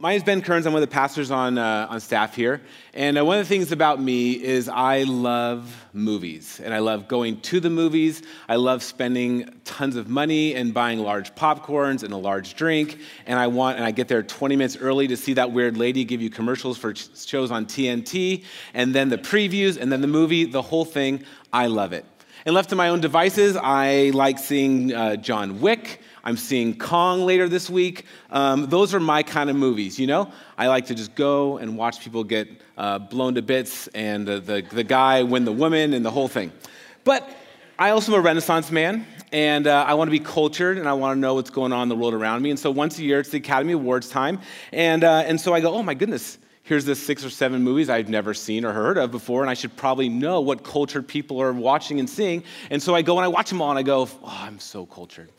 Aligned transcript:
my 0.00 0.12
name 0.12 0.16
is 0.16 0.24
Ben 0.24 0.40
Kearns. 0.40 0.66
I'm 0.66 0.72
one 0.72 0.82
of 0.82 0.88
the 0.88 0.94
pastors 0.94 1.30
on, 1.30 1.58
uh, 1.58 1.86
on 1.90 2.00
staff 2.00 2.34
here. 2.34 2.62
And 2.94 3.18
uh, 3.18 3.24
one 3.24 3.38
of 3.38 3.46
the 3.46 3.48
things 3.48 3.70
about 3.70 4.00
me 4.00 4.32
is 4.32 4.66
I 4.66 5.02
love 5.02 5.84
movies. 5.92 6.58
And 6.58 6.72
I 6.72 6.78
love 6.78 7.06
going 7.06 7.38
to 7.42 7.60
the 7.60 7.68
movies. 7.68 8.22
I 8.48 8.56
love 8.56 8.82
spending 8.82 9.60
tons 9.66 9.96
of 9.96 10.08
money 10.08 10.54
and 10.54 10.72
buying 10.72 11.00
large 11.00 11.34
popcorns 11.34 12.02
and 12.02 12.14
a 12.14 12.16
large 12.16 12.54
drink. 12.54 12.98
And 13.26 13.38
I 13.38 13.48
want, 13.48 13.76
and 13.76 13.84
I 13.84 13.90
get 13.90 14.08
there 14.08 14.22
20 14.22 14.56
minutes 14.56 14.78
early 14.78 15.06
to 15.08 15.18
see 15.18 15.34
that 15.34 15.52
weird 15.52 15.76
lady 15.76 16.04
give 16.04 16.22
you 16.22 16.30
commercials 16.30 16.78
for 16.78 16.94
shows 16.94 17.50
on 17.50 17.66
TNT, 17.66 18.44
and 18.72 18.94
then 18.94 19.10
the 19.10 19.18
previews, 19.18 19.76
and 19.76 19.92
then 19.92 20.00
the 20.00 20.06
movie, 20.06 20.46
the 20.46 20.62
whole 20.62 20.86
thing. 20.86 21.24
I 21.52 21.66
love 21.66 21.92
it. 21.92 22.06
And 22.46 22.54
left 22.54 22.70
to 22.70 22.76
my 22.76 22.88
own 22.88 23.02
devices, 23.02 23.54
I 23.54 24.12
like 24.14 24.38
seeing 24.38 24.94
uh, 24.94 25.16
John 25.16 25.60
Wick. 25.60 26.00
I'm 26.22 26.36
seeing 26.36 26.76
Kong 26.76 27.22
later 27.22 27.48
this 27.48 27.70
week. 27.70 28.04
Um, 28.30 28.66
those 28.66 28.94
are 28.94 29.00
my 29.00 29.22
kind 29.22 29.48
of 29.48 29.56
movies, 29.56 29.98
you 29.98 30.06
know? 30.06 30.30
I 30.58 30.68
like 30.68 30.86
to 30.86 30.94
just 30.94 31.14
go 31.14 31.58
and 31.58 31.76
watch 31.76 32.00
people 32.00 32.24
get 32.24 32.48
uh, 32.76 32.98
blown 32.98 33.34
to 33.36 33.42
bits 33.42 33.86
and 33.88 34.26
the, 34.26 34.40
the, 34.40 34.62
the, 34.70 34.84
guy 34.84 35.22
win 35.22 35.44
the 35.44 35.52
woman 35.52 35.94
and 35.94 36.04
the 36.04 36.10
whole 36.10 36.28
thing. 36.28 36.52
But 37.04 37.28
I 37.78 37.90
also 37.90 38.12
am 38.12 38.18
a 38.18 38.22
Renaissance 38.22 38.70
man, 38.70 39.06
and 39.32 39.66
uh, 39.66 39.84
I 39.86 39.94
want 39.94 40.08
to 40.08 40.12
be 40.12 40.20
cultured 40.20 40.76
and 40.76 40.88
I 40.88 40.92
want 40.92 41.16
to 41.16 41.20
know 41.20 41.34
what's 41.34 41.50
going 41.50 41.72
on 41.72 41.84
in 41.84 41.88
the 41.88 41.96
world 41.96 42.14
around 42.14 42.42
me. 42.42 42.50
And 42.50 42.58
so 42.58 42.70
once 42.70 42.98
a 42.98 43.02
year, 43.02 43.20
it's 43.20 43.30
the 43.30 43.38
Academy 43.38 43.72
Awards 43.72 44.08
time. 44.10 44.40
And, 44.72 45.04
uh, 45.04 45.24
and 45.26 45.40
so 45.40 45.54
I 45.54 45.60
go, 45.60 45.74
oh 45.74 45.82
my 45.82 45.94
goodness, 45.94 46.38
here's 46.62 46.84
the 46.84 46.94
six 46.94 47.24
or 47.24 47.30
seven 47.30 47.62
movies 47.62 47.88
I've 47.88 48.08
never 48.08 48.34
seen 48.34 48.64
or 48.64 48.72
heard 48.72 48.98
of 48.98 49.10
before, 49.10 49.40
and 49.40 49.50
I 49.50 49.54
should 49.54 49.76
probably 49.76 50.08
know 50.08 50.40
what 50.40 50.62
cultured 50.62 51.08
people 51.08 51.40
are 51.40 51.52
watching 51.52 51.98
and 51.98 52.08
seeing. 52.08 52.44
And 52.70 52.82
so 52.82 52.94
I 52.94 53.02
go 53.02 53.16
and 53.16 53.24
I 53.24 53.28
watch 53.28 53.48
them 53.48 53.60
all, 53.60 53.70
and 53.70 53.78
I 53.78 53.82
go, 53.82 54.02
oh, 54.02 54.38
I'm 54.42 54.58
so 54.58 54.86
cultured. 54.86 55.30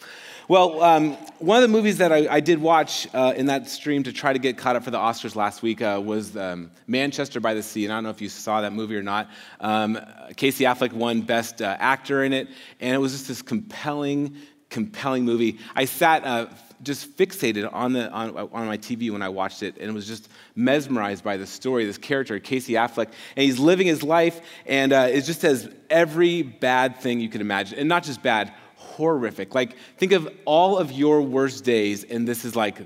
Well, 0.51 0.83
um, 0.83 1.13
one 1.39 1.55
of 1.55 1.61
the 1.61 1.69
movies 1.69 1.99
that 1.99 2.11
I, 2.11 2.27
I 2.29 2.41
did 2.41 2.61
watch 2.61 3.07
uh, 3.13 3.31
in 3.37 3.45
that 3.45 3.69
stream 3.69 4.03
to 4.03 4.11
try 4.11 4.33
to 4.33 4.37
get 4.37 4.57
caught 4.57 4.75
up 4.75 4.83
for 4.83 4.91
the 4.91 4.97
Oscars 4.97 5.33
last 5.33 5.61
week 5.61 5.81
uh, 5.81 6.01
was 6.03 6.35
um, 6.35 6.71
Manchester 6.87 7.39
by 7.39 7.53
the 7.53 7.63
Sea. 7.63 7.85
And 7.85 7.93
I 7.93 7.95
don't 7.95 8.03
know 8.03 8.09
if 8.09 8.19
you 8.19 8.27
saw 8.27 8.59
that 8.59 8.73
movie 8.73 8.97
or 8.97 9.01
not. 9.01 9.29
Um, 9.61 9.97
Casey 10.35 10.65
Affleck 10.65 10.91
won 10.91 11.21
Best 11.21 11.61
uh, 11.61 11.77
Actor 11.79 12.25
in 12.25 12.33
it, 12.33 12.49
and 12.81 12.93
it 12.93 12.97
was 12.97 13.13
just 13.13 13.29
this 13.29 13.41
compelling, 13.41 14.35
compelling 14.69 15.23
movie. 15.23 15.57
I 15.73 15.85
sat 15.85 16.25
uh, 16.25 16.47
just 16.83 17.15
fixated 17.15 17.73
on, 17.73 17.93
the, 17.93 18.11
on, 18.11 18.35
on 18.35 18.67
my 18.67 18.77
TV 18.77 19.09
when 19.09 19.21
I 19.21 19.29
watched 19.29 19.63
it 19.63 19.77
and 19.77 19.93
was 19.93 20.05
just 20.05 20.27
mesmerized 20.53 21.23
by 21.23 21.37
the 21.37 21.47
story, 21.47 21.85
this 21.85 21.97
character, 21.97 22.37
Casey 22.39 22.73
Affleck. 22.73 23.07
And 23.37 23.45
he's 23.45 23.57
living 23.57 23.87
his 23.87 24.03
life, 24.03 24.41
and 24.65 24.91
uh, 24.91 25.07
it 25.09 25.21
just 25.21 25.39
says 25.39 25.73
every 25.89 26.41
bad 26.41 26.97
thing 26.97 27.21
you 27.21 27.29
can 27.29 27.39
imagine. 27.39 27.79
And 27.79 27.87
not 27.87 28.03
just 28.03 28.21
bad, 28.21 28.53
horrific. 28.81 29.55
Like, 29.55 29.75
think 29.97 30.11
of 30.11 30.29
all 30.45 30.77
of 30.77 30.91
your 30.91 31.21
worst 31.21 31.63
days, 31.63 32.03
and 32.03 32.27
this 32.27 32.45
is 32.45 32.55
like 32.55 32.77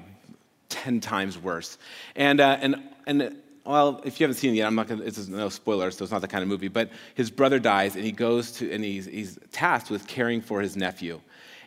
10 0.70 1.00
times 1.00 1.38
worse. 1.38 1.78
And, 2.16 2.40
uh, 2.40 2.58
and, 2.62 2.76
and 3.08 3.36
well, 3.66 4.02
if 4.04 4.20
you 4.20 4.26
haven't 4.26 4.38
seen 4.38 4.54
it 4.54 4.58
yet, 4.58 4.68
I'm 4.68 4.76
not 4.76 4.88
gonna, 4.88 5.04
it's 5.04 5.28
no 5.28 5.50
spoiler, 5.50 5.90
so 5.92 6.04
it's 6.04 6.12
not 6.12 6.22
the 6.22 6.28
kind 6.28 6.44
of 6.44 6.48
movie, 6.50 6.68
but 6.68 6.90
his 7.16 7.32
brother 7.32 7.60
dies, 7.60 7.96
and 7.96 8.06
he 8.06 8.12
goes 8.12 8.52
to, 8.54 8.72
and 8.72 8.84
he's, 8.84 9.06
he's 9.06 9.40
tasked 9.52 9.90
with 9.90 10.08
caring 10.08 10.42
for 10.42 10.62
his 10.62 10.76
nephew. 10.76 11.20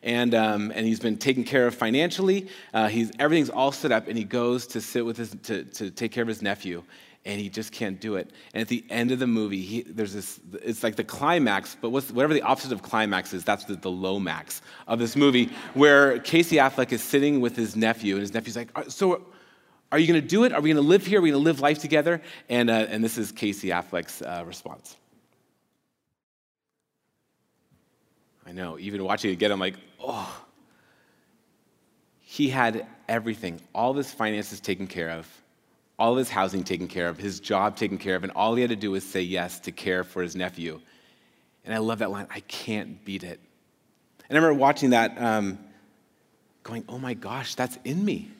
And, 0.04 0.32
um, 0.34 0.70
and 0.74 0.86
he's 0.86 1.00
been 1.00 1.18
taken 1.18 1.42
care 1.42 1.66
of 1.66 1.74
financially. 1.74 2.48
Uh, 2.72 2.86
he's, 2.86 3.10
everything's 3.18 3.50
all 3.50 3.72
set 3.72 3.90
up, 3.90 4.06
and 4.06 4.16
he 4.16 4.22
goes 4.22 4.66
to 4.68 4.80
sit 4.80 5.04
with 5.04 5.16
his, 5.16 5.34
to, 5.44 5.64
to 5.64 5.90
take 5.90 6.12
care 6.12 6.22
of 6.22 6.28
his 6.28 6.40
nephew 6.40 6.84
and 7.28 7.38
he 7.38 7.50
just 7.50 7.72
can't 7.72 8.00
do 8.00 8.16
it. 8.16 8.30
And 8.54 8.62
at 8.62 8.68
the 8.68 8.82
end 8.88 9.12
of 9.12 9.18
the 9.18 9.26
movie, 9.26 9.60
he, 9.60 9.82
there's 9.82 10.14
this, 10.14 10.40
it's 10.62 10.82
like 10.82 10.96
the 10.96 11.04
climax, 11.04 11.76
but 11.78 11.90
whatever 11.90 12.32
the 12.32 12.40
opposite 12.40 12.72
of 12.72 12.80
climax 12.80 13.34
is, 13.34 13.44
that's 13.44 13.66
the, 13.66 13.76
the 13.76 13.90
low 13.90 14.18
max 14.18 14.62
of 14.86 14.98
this 14.98 15.14
movie, 15.14 15.50
where 15.74 16.20
Casey 16.20 16.56
Affleck 16.56 16.90
is 16.90 17.02
sitting 17.02 17.42
with 17.42 17.54
his 17.54 17.76
nephew, 17.76 18.14
and 18.14 18.22
his 18.22 18.32
nephew's 18.32 18.56
like, 18.56 18.70
So, 18.88 19.26
are 19.92 19.98
you 19.98 20.14
to 20.14 20.22
do 20.22 20.44
it? 20.44 20.54
Are 20.54 20.62
we 20.62 20.72
to 20.72 20.80
live 20.80 21.04
here? 21.04 21.18
Are 21.18 21.22
we 21.22 21.30
to 21.30 21.38
live 21.38 21.60
life 21.60 21.78
together? 21.78 22.22
And, 22.48 22.70
uh, 22.70 22.86
and 22.88 23.04
this 23.04 23.18
is 23.18 23.30
Casey 23.30 23.68
Affleck's 23.68 24.22
uh, 24.22 24.44
response. 24.46 24.96
I 28.46 28.52
know, 28.52 28.78
even 28.78 29.04
watching 29.04 29.30
it 29.30 29.34
again, 29.34 29.52
I'm 29.52 29.60
like, 29.60 29.76
oh. 30.00 30.44
He 32.20 32.48
had 32.48 32.86
everything, 33.06 33.60
all 33.74 33.92
his 33.92 34.10
finances 34.10 34.60
taken 34.60 34.86
care 34.86 35.10
of 35.10 35.26
all 35.98 36.12
of 36.12 36.18
his 36.18 36.30
housing 36.30 36.62
taken 36.62 36.86
care 36.86 37.08
of, 37.08 37.18
his 37.18 37.40
job 37.40 37.76
taken 37.76 37.98
care 37.98 38.14
of, 38.14 38.22
and 38.22 38.32
all 38.32 38.54
he 38.54 38.62
had 38.62 38.70
to 38.70 38.76
do 38.76 38.92
was 38.92 39.04
say 39.04 39.20
yes 39.20 39.58
to 39.60 39.72
care 39.72 40.04
for 40.04 40.22
his 40.22 40.36
nephew. 40.36 40.80
And 41.64 41.74
I 41.74 41.78
love 41.78 41.98
that 41.98 42.10
line 42.10 42.26
I 42.30 42.40
can't 42.40 43.04
beat 43.04 43.24
it. 43.24 43.40
And 44.28 44.38
I 44.38 44.40
remember 44.40 44.60
watching 44.60 44.90
that, 44.90 45.20
um, 45.20 45.58
going, 46.62 46.84
oh 46.88 46.98
my 46.98 47.14
gosh, 47.14 47.54
that's 47.54 47.78
in 47.84 48.04
me. 48.04 48.30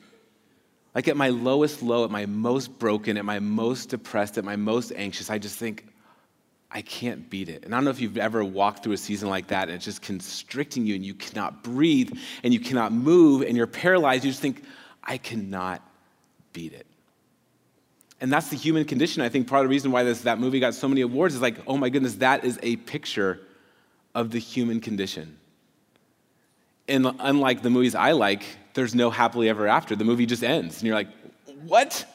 Like 0.95 1.07
at 1.07 1.17
my 1.17 1.29
lowest 1.29 1.81
low, 1.81 2.05
at 2.05 2.11
my 2.11 2.25
most 2.25 2.79
broken, 2.79 3.17
at 3.17 3.25
my 3.25 3.39
most 3.39 3.89
depressed, 3.89 4.37
at 4.37 4.43
my 4.43 4.55
most 4.55 4.91
anxious, 4.95 5.29
I 5.29 5.37
just 5.37 5.57
think, 5.57 5.85
I 6.71 6.83
can't 6.83 7.29
beat 7.29 7.49
it. 7.49 7.65
And 7.65 7.73
I 7.73 7.77
don't 7.77 7.85
know 7.85 7.89
if 7.89 7.99
you've 7.99 8.17
ever 8.17 8.43
walked 8.43 8.83
through 8.83 8.93
a 8.93 8.97
season 8.97 9.27
like 9.27 9.47
that 9.47 9.69
and 9.69 9.75
it's 9.75 9.85
just 9.85 10.03
constricting 10.03 10.85
you 10.85 10.93
and 10.93 11.03
you 11.03 11.15
cannot 11.15 11.63
breathe 11.63 12.15
and 12.43 12.53
you 12.53 12.59
cannot 12.59 12.91
move 12.91 13.41
and 13.41 13.57
you're 13.57 13.65
paralyzed. 13.65 14.23
You 14.23 14.29
just 14.29 14.41
think, 14.41 14.63
I 15.03 15.17
cannot 15.17 15.81
beat 16.53 16.73
it. 16.73 16.85
And 18.21 18.31
that's 18.31 18.49
the 18.49 18.57
human 18.57 18.85
condition. 18.85 19.21
I 19.21 19.29
think 19.29 19.47
part 19.47 19.61
of 19.61 19.69
the 19.69 19.73
reason 19.73 19.91
why 19.91 20.03
this, 20.03 20.21
that 20.21 20.39
movie 20.39 20.59
got 20.59 20.73
so 20.73 20.87
many 20.87 21.01
awards 21.01 21.35
is 21.35 21.41
like, 21.41 21.57
oh 21.67 21.77
my 21.77 21.89
goodness, 21.89 22.15
that 22.15 22.43
is 22.43 22.59
a 22.61 22.75
picture 22.75 23.39
of 24.13 24.31
the 24.31 24.39
human 24.39 24.81
condition. 24.81 25.37
And 26.87 27.15
unlike 27.19 27.61
the 27.61 27.69
movies 27.69 27.95
I 27.95 28.11
like, 28.11 28.43
there's 28.73 28.95
no 28.95 29.09
happily 29.09 29.47
ever 29.47 29.67
after. 29.67 29.95
The 29.95 30.03
movie 30.03 30.25
just 30.25 30.43
ends. 30.43 30.79
And 30.79 30.87
you're 30.87 30.95
like, 30.95 31.09
what? 31.63 32.05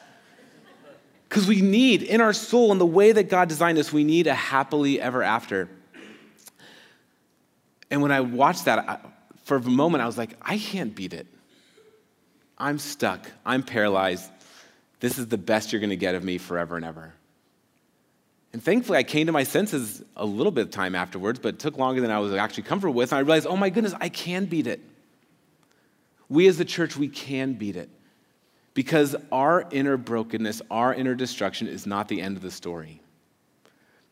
Because 1.27 1.47
we 1.47 1.61
need, 1.61 2.03
in 2.03 2.21
our 2.21 2.33
soul, 2.33 2.71
in 2.71 2.77
the 2.77 2.85
way 2.85 3.11
that 3.11 3.29
God 3.29 3.49
designed 3.49 3.77
us, 3.77 3.91
we 3.91 4.03
need 4.03 4.27
a 4.27 4.35
happily 4.35 5.01
ever 5.01 5.23
after. 5.23 5.69
And 7.89 8.01
when 8.01 8.11
I 8.11 8.21
watched 8.21 8.65
that, 8.65 8.79
I, 8.79 8.99
for 9.43 9.57
a 9.57 9.61
moment, 9.61 10.03
I 10.03 10.05
was 10.05 10.17
like, 10.17 10.35
I 10.41 10.57
can't 10.57 10.93
beat 10.93 11.13
it. 11.13 11.27
I'm 12.57 12.79
stuck. 12.79 13.29
I'm 13.45 13.63
paralyzed. 13.63 14.29
This 14.99 15.17
is 15.17 15.27
the 15.27 15.37
best 15.37 15.71
you're 15.71 15.79
going 15.79 15.89
to 15.89 15.95
get 15.95 16.15
of 16.15 16.23
me 16.23 16.37
forever 16.37 16.75
and 16.75 16.85
ever. 16.85 17.13
And 18.53 18.63
thankfully, 18.63 18.97
I 18.97 19.03
came 19.03 19.27
to 19.27 19.33
my 19.33 19.43
senses 19.43 20.01
a 20.15 20.25
little 20.25 20.51
bit 20.51 20.67
of 20.67 20.71
time 20.71 20.95
afterwards, 20.95 21.39
but 21.39 21.55
it 21.55 21.59
took 21.59 21.77
longer 21.77 21.99
than 21.99 22.09
I 22.09 22.19
was 22.19 22.33
actually 22.33 22.63
comfortable 22.63 22.93
with. 22.93 23.11
And 23.11 23.17
I 23.17 23.21
realized, 23.21 23.47
oh 23.47 23.57
my 23.57 23.69
goodness, 23.69 23.93
I 23.99 24.07
can 24.07 24.45
beat 24.45 24.67
it. 24.67 24.79
We 26.29 26.47
as 26.47 26.57
the 26.57 26.65
church, 26.65 26.95
we 26.95 27.09
can 27.09 27.53
beat 27.53 27.75
it. 27.75 27.89
Because 28.73 29.15
our 29.31 29.67
inner 29.71 29.97
brokenness, 29.97 30.61
our 30.71 30.93
inner 30.93 31.15
destruction 31.15 31.67
is 31.67 31.85
not 31.85 32.07
the 32.07 32.21
end 32.21 32.37
of 32.37 32.43
the 32.43 32.51
story. 32.51 33.01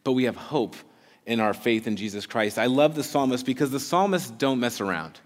But 0.04 0.12
we 0.12 0.26
have 0.26 0.36
hope 0.36 0.76
in 1.26 1.40
our 1.40 1.54
faith 1.54 1.88
in 1.88 1.96
Jesus 1.96 2.26
Christ. 2.26 2.58
I 2.58 2.66
love 2.66 2.96
the 2.96 3.04
psalmist 3.04 3.46
because 3.46 3.72
the 3.72 3.80
psalmists 3.80 4.30
don't 4.30 4.60
mess 4.60 4.82
around. 4.82 5.20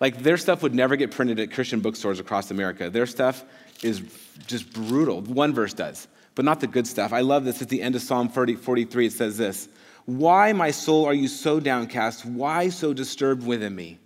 Like 0.00 0.18
their 0.18 0.36
stuff 0.36 0.62
would 0.62 0.74
never 0.74 0.96
get 0.96 1.12
printed 1.12 1.38
at 1.38 1.52
Christian 1.52 1.80
bookstores 1.80 2.18
across 2.18 2.50
America. 2.50 2.90
Their 2.90 3.06
stuff 3.06 3.44
is 3.84 4.02
just 4.46 4.72
brutal. 4.72 5.20
One 5.20 5.52
verse 5.52 5.74
does, 5.74 6.08
but 6.34 6.44
not 6.44 6.60
the 6.60 6.66
good 6.66 6.86
stuff. 6.86 7.12
I 7.12 7.20
love 7.20 7.44
this. 7.44 7.62
At 7.62 7.68
the 7.68 7.82
end 7.82 7.94
of 7.94 8.02
Psalm 8.02 8.28
30, 8.28 8.56
43, 8.56 9.06
it 9.06 9.12
says 9.12 9.36
this 9.36 9.68
Why, 10.06 10.52
my 10.52 10.70
soul, 10.70 11.04
are 11.04 11.14
you 11.14 11.28
so 11.28 11.60
downcast? 11.60 12.24
Why 12.24 12.70
so 12.70 12.92
disturbed 12.92 13.46
within 13.46 13.74
me? 13.76 13.98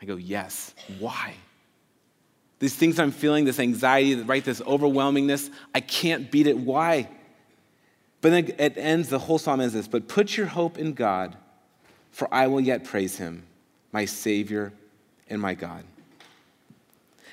I 0.00 0.04
go, 0.04 0.16
Yes. 0.16 0.74
Why? 0.98 1.34
These 2.58 2.76
things 2.76 3.00
I'm 3.00 3.10
feeling, 3.10 3.44
this 3.44 3.58
anxiety, 3.58 4.14
right, 4.14 4.44
this 4.44 4.60
overwhelmingness, 4.60 5.50
I 5.74 5.80
can't 5.80 6.30
beat 6.30 6.46
it. 6.46 6.56
Why? 6.56 7.08
But 8.20 8.30
then 8.30 8.54
it 8.56 8.78
ends, 8.78 9.08
the 9.08 9.18
whole 9.18 9.38
psalm 9.38 9.60
ends 9.60 9.74
this, 9.74 9.88
but 9.88 10.06
put 10.06 10.36
your 10.36 10.46
hope 10.46 10.78
in 10.78 10.92
God, 10.92 11.36
for 12.12 12.32
I 12.32 12.46
will 12.46 12.60
yet 12.60 12.84
praise 12.84 13.16
him, 13.16 13.42
my 13.90 14.04
Savior 14.04 14.72
and 15.28 15.40
my 15.40 15.54
God 15.54 15.82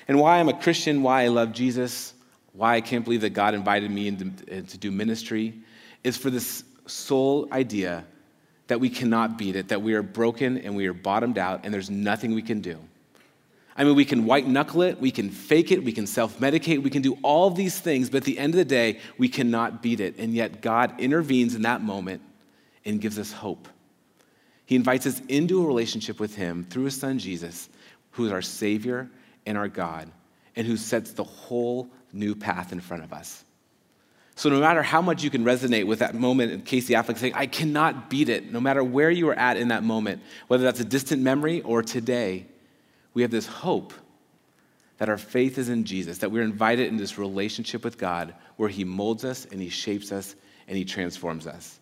and 0.08 0.18
why 0.18 0.38
I'm 0.38 0.48
a 0.48 0.58
Christian, 0.58 1.02
why 1.02 1.22
I 1.24 1.28
love 1.28 1.52
Jesus, 1.52 2.14
why 2.52 2.76
I 2.76 2.80
can't 2.80 3.04
believe 3.04 3.20
that 3.20 3.30
God 3.30 3.54
invited 3.54 3.90
me 3.90 4.10
to, 4.10 4.78
do 4.78 4.90
ministry, 4.90 5.54
is 6.02 6.16
for 6.16 6.30
this 6.30 6.64
sole 6.86 7.48
idea 7.52 8.04
that 8.66 8.80
we 8.80 8.88
cannot 8.88 9.38
beat 9.38 9.56
it, 9.56 9.68
that 9.68 9.82
we 9.82 9.94
are 9.94 10.02
broken 10.02 10.58
and 10.58 10.76
we 10.76 10.86
are 10.86 10.92
bottomed 10.92 11.38
out, 11.38 11.60
and 11.64 11.72
there's 11.72 11.90
nothing 11.90 12.34
we 12.34 12.42
can 12.42 12.60
do. 12.60 12.78
I 13.76 13.84
mean, 13.84 13.94
we 13.94 14.04
can 14.04 14.26
white 14.26 14.46
knuckle 14.46 14.82
it, 14.82 15.00
we 15.00 15.10
can 15.10 15.30
fake 15.30 15.72
it, 15.72 15.82
we 15.82 15.92
can 15.92 16.06
self 16.06 16.38
medicate, 16.38 16.82
we 16.82 16.90
can 16.90 17.02
do 17.02 17.16
all 17.22 17.50
these 17.50 17.78
things, 17.78 18.10
but 18.10 18.18
at 18.18 18.24
the 18.24 18.38
end 18.38 18.54
of 18.54 18.58
the 18.58 18.64
day, 18.64 19.00
we 19.16 19.28
cannot 19.28 19.82
beat 19.82 20.00
it. 20.00 20.16
And 20.18 20.34
yet, 20.34 20.60
God 20.60 21.00
intervenes 21.00 21.54
in 21.54 21.62
that 21.62 21.82
moment 21.82 22.20
and 22.84 23.00
gives 23.00 23.18
us 23.18 23.32
hope. 23.32 23.68
He 24.66 24.76
invites 24.76 25.06
us 25.06 25.20
into 25.28 25.62
a 25.62 25.66
relationship 25.66 26.20
with 26.20 26.34
Him 26.34 26.64
through 26.68 26.84
His 26.84 26.98
Son 26.98 27.18
Jesus, 27.18 27.68
who 28.12 28.26
is 28.26 28.32
our 28.32 28.42
Savior 28.42 29.08
and 29.50 29.58
our 29.58 29.68
God, 29.68 30.10
and 30.56 30.66
who 30.66 30.76
sets 30.76 31.12
the 31.12 31.24
whole 31.24 31.90
new 32.12 32.34
path 32.34 32.72
in 32.72 32.80
front 32.80 33.04
of 33.04 33.12
us. 33.12 33.44
So, 34.36 34.48
no 34.48 34.60
matter 34.60 34.82
how 34.82 35.02
much 35.02 35.22
you 35.22 35.28
can 35.28 35.44
resonate 35.44 35.86
with 35.86 35.98
that 35.98 36.14
moment 36.14 36.52
in 36.52 36.62
Casey 36.62 36.94
Affleck 36.94 37.18
saying, 37.18 37.34
I 37.34 37.46
cannot 37.46 38.08
beat 38.08 38.30
it, 38.30 38.50
no 38.50 38.60
matter 38.60 38.82
where 38.82 39.10
you 39.10 39.28
are 39.28 39.34
at 39.34 39.58
in 39.58 39.68
that 39.68 39.82
moment, 39.82 40.22
whether 40.48 40.64
that's 40.64 40.80
a 40.80 40.84
distant 40.84 41.20
memory 41.20 41.60
or 41.60 41.82
today, 41.82 42.46
we 43.12 43.22
have 43.22 43.30
this 43.30 43.46
hope 43.46 43.92
that 44.96 45.08
our 45.08 45.18
faith 45.18 45.58
is 45.58 45.68
in 45.68 45.84
Jesus, 45.84 46.18
that 46.18 46.30
we're 46.30 46.42
invited 46.42 46.88
in 46.88 46.96
this 46.96 47.18
relationship 47.18 47.82
with 47.84 47.98
God 47.98 48.34
where 48.56 48.68
He 48.68 48.84
molds 48.84 49.24
us 49.24 49.46
and 49.46 49.60
He 49.60 49.68
shapes 49.68 50.12
us 50.12 50.36
and 50.68 50.76
He 50.76 50.84
transforms 50.84 51.46
us. 51.46 51.79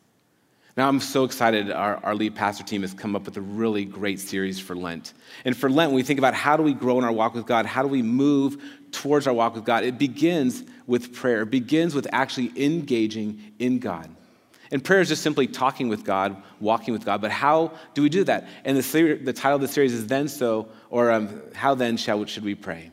Now, 0.79 0.89
I'm 0.89 1.01
so 1.01 1.25
excited. 1.25 1.73
Our, 1.73 1.97
our 2.05 2.15
lead 2.15 2.37
pastor 2.37 2.63
team 2.63 2.83
has 2.83 2.95
come 2.95 3.17
up 3.17 3.25
with 3.25 3.37
a 3.37 3.41
really 3.41 3.85
great 3.85 4.21
series 4.21 4.61
for 4.61 4.77
Lent. 4.77 5.13
And 5.45 5.57
for 5.57 5.69
Lent, 5.69 5.91
when 5.91 5.97
we 5.97 6.05
think 6.05 6.21
about 6.21 6.35
how 6.35 6.57
do 6.57 6.63
we 6.63 6.73
grow 6.73 6.99
in 6.99 7.05
our 7.05 7.11
walk 7.11 7.35
with 7.35 7.47
God, 7.47 7.67
how 7.67 7.83
do 7.83 7.89
we 7.89 8.01
move 8.01 8.63
towards 8.93 9.27
our 9.27 9.35
walk 9.35 9.57
with 9.57 9.65
God, 9.65 9.83
it 9.83 9.99
begins 9.99 10.63
with 10.87 11.13
prayer. 11.13 11.43
It 11.43 11.51
begins 11.51 11.97
with 11.97 12.07
actually 12.13 12.53
engaging 12.55 13.55
in 13.59 13.81
God. 13.81 14.09
And 14.71 14.85
prayer 14.85 15.01
is 15.01 15.09
just 15.09 15.23
simply 15.23 15.49
talking 15.49 15.89
with 15.89 16.05
God, 16.05 16.41
walking 16.61 16.95
with 16.95 17.05
God. 17.05 17.21
But 17.21 17.33
how 17.33 17.73
do 17.95 18.03
we 18.03 18.09
do 18.09 18.23
that? 18.23 18.47
And 18.65 18.79
the, 18.79 19.15
the 19.15 19.33
title 19.33 19.57
of 19.57 19.63
the 19.63 19.67
series 19.67 19.93
is 19.93 20.07
Then 20.07 20.29
So, 20.29 20.69
or 20.91 21.11
um, 21.11 21.43
How 21.55 21.75
Then 21.75 21.97
Shall, 21.97 22.25
Should 22.27 22.45
We 22.45 22.55
Pray? 22.55 22.93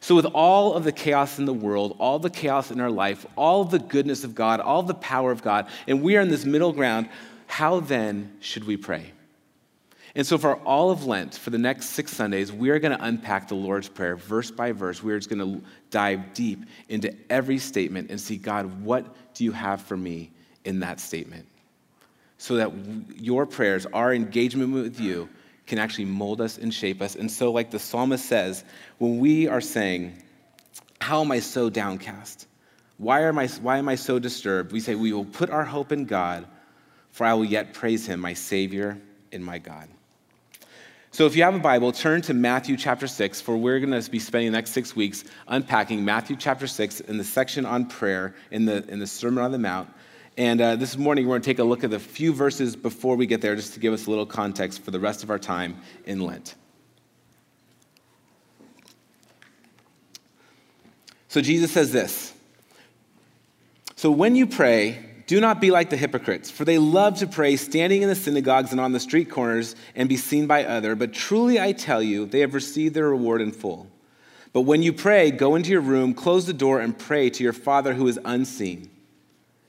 So, 0.00 0.14
with 0.14 0.26
all 0.26 0.74
of 0.74 0.84
the 0.84 0.92
chaos 0.92 1.38
in 1.38 1.44
the 1.44 1.54
world, 1.54 1.96
all 1.98 2.18
the 2.18 2.30
chaos 2.30 2.70
in 2.70 2.80
our 2.80 2.90
life, 2.90 3.26
all 3.36 3.64
the 3.64 3.78
goodness 3.78 4.24
of 4.24 4.34
God, 4.34 4.60
all 4.60 4.82
the 4.82 4.94
power 4.94 5.30
of 5.30 5.42
God, 5.42 5.68
and 5.86 6.02
we 6.02 6.16
are 6.16 6.20
in 6.20 6.28
this 6.28 6.44
middle 6.44 6.72
ground, 6.72 7.08
how 7.46 7.80
then 7.80 8.36
should 8.40 8.64
we 8.64 8.76
pray? 8.76 9.12
And 10.16 10.26
so, 10.26 10.38
for 10.38 10.56
all 10.56 10.90
of 10.90 11.04
Lent, 11.04 11.34
for 11.34 11.50
the 11.50 11.58
next 11.58 11.90
six 11.90 12.10
Sundays, 12.10 12.50
we're 12.50 12.78
going 12.78 12.96
to 12.96 13.04
unpack 13.04 13.48
the 13.48 13.54
Lord's 13.54 13.88
Prayer 13.88 14.16
verse 14.16 14.50
by 14.50 14.72
verse. 14.72 15.02
We're 15.02 15.18
just 15.18 15.28
going 15.28 15.60
to 15.60 15.66
dive 15.90 16.32
deep 16.32 16.64
into 16.88 17.14
every 17.30 17.58
statement 17.58 18.10
and 18.10 18.18
see, 18.18 18.38
God, 18.38 18.82
what 18.82 19.34
do 19.34 19.44
you 19.44 19.52
have 19.52 19.82
for 19.82 19.96
me 19.96 20.30
in 20.64 20.80
that 20.80 21.00
statement? 21.00 21.46
So 22.38 22.56
that 22.56 22.72
your 23.16 23.44
prayers, 23.44 23.84
our 23.92 24.14
engagement 24.14 24.72
with 24.72 24.98
you, 24.98 25.28
can 25.66 25.78
actually 25.78 26.04
mold 26.04 26.40
us 26.40 26.58
and 26.58 26.72
shape 26.72 27.02
us. 27.02 27.16
And 27.16 27.30
so, 27.30 27.52
like 27.52 27.70
the 27.70 27.78
psalmist 27.78 28.26
says, 28.26 28.64
when 28.98 29.18
we 29.18 29.48
are 29.48 29.60
saying, 29.60 30.22
How 31.00 31.22
am 31.22 31.32
I 31.32 31.40
so 31.40 31.68
downcast? 31.68 32.46
Why 32.98 33.24
am 33.24 33.38
I, 33.38 33.48
why 33.48 33.78
am 33.78 33.88
I 33.88 33.96
so 33.96 34.18
disturbed? 34.18 34.72
We 34.72 34.80
say, 34.80 34.94
We 34.94 35.12
will 35.12 35.24
put 35.24 35.50
our 35.50 35.64
hope 35.64 35.92
in 35.92 36.04
God, 36.04 36.46
for 37.10 37.26
I 37.26 37.34
will 37.34 37.44
yet 37.44 37.74
praise 37.74 38.06
him, 38.06 38.20
my 38.20 38.32
Savior 38.32 38.98
and 39.32 39.44
my 39.44 39.58
God. 39.58 39.88
So, 41.10 41.26
if 41.26 41.34
you 41.34 41.42
have 41.42 41.54
a 41.54 41.58
Bible, 41.58 41.92
turn 41.92 42.22
to 42.22 42.34
Matthew 42.34 42.76
chapter 42.76 43.06
6, 43.06 43.40
for 43.40 43.56
we're 43.56 43.80
going 43.80 44.00
to 44.00 44.10
be 44.10 44.18
spending 44.18 44.52
the 44.52 44.56
next 44.58 44.70
six 44.70 44.94
weeks 44.94 45.24
unpacking 45.48 46.04
Matthew 46.04 46.36
chapter 46.36 46.66
6 46.66 47.00
in 47.00 47.16
the 47.16 47.24
section 47.24 47.64
on 47.64 47.86
prayer 47.86 48.34
in 48.50 48.66
the, 48.66 48.86
in 48.88 48.98
the 48.98 49.06
Sermon 49.06 49.42
on 49.42 49.50
the 49.50 49.58
Mount. 49.58 49.88
And 50.36 50.60
uh, 50.60 50.76
this 50.76 50.98
morning, 50.98 51.24
we're 51.24 51.32
going 51.32 51.42
to 51.42 51.46
take 51.46 51.60
a 51.60 51.64
look 51.64 51.82
at 51.82 51.90
the 51.90 51.98
few 51.98 52.34
verses 52.34 52.76
before 52.76 53.16
we 53.16 53.26
get 53.26 53.40
there, 53.40 53.56
just 53.56 53.72
to 53.74 53.80
give 53.80 53.94
us 53.94 54.06
a 54.06 54.10
little 54.10 54.26
context 54.26 54.82
for 54.82 54.90
the 54.90 55.00
rest 55.00 55.22
of 55.22 55.30
our 55.30 55.38
time 55.38 55.78
in 56.04 56.20
Lent. 56.20 56.56
So, 61.28 61.40
Jesus 61.40 61.72
says 61.72 61.90
this 61.90 62.34
So, 63.96 64.10
when 64.10 64.36
you 64.36 64.46
pray, 64.46 65.02
do 65.26 65.40
not 65.40 65.58
be 65.58 65.70
like 65.70 65.88
the 65.88 65.96
hypocrites, 65.96 66.50
for 66.50 66.66
they 66.66 66.76
love 66.76 67.18
to 67.20 67.26
pray 67.26 67.56
standing 67.56 68.02
in 68.02 68.08
the 68.10 68.14
synagogues 68.14 68.72
and 68.72 68.80
on 68.80 68.92
the 68.92 69.00
street 69.00 69.30
corners 69.30 69.74
and 69.94 70.06
be 70.06 70.18
seen 70.18 70.46
by 70.46 70.64
others. 70.64 70.98
But 70.98 71.14
truly, 71.14 71.58
I 71.58 71.72
tell 71.72 72.02
you, 72.02 72.26
they 72.26 72.40
have 72.40 72.52
received 72.52 72.94
their 72.94 73.08
reward 73.08 73.40
in 73.40 73.52
full. 73.52 73.90
But 74.52 74.62
when 74.62 74.82
you 74.82 74.92
pray, 74.92 75.30
go 75.30 75.54
into 75.54 75.70
your 75.70 75.80
room, 75.80 76.12
close 76.12 76.46
the 76.46 76.52
door, 76.52 76.80
and 76.80 76.96
pray 76.96 77.30
to 77.30 77.42
your 77.42 77.54
Father 77.54 77.94
who 77.94 78.06
is 78.06 78.20
unseen 78.24 78.90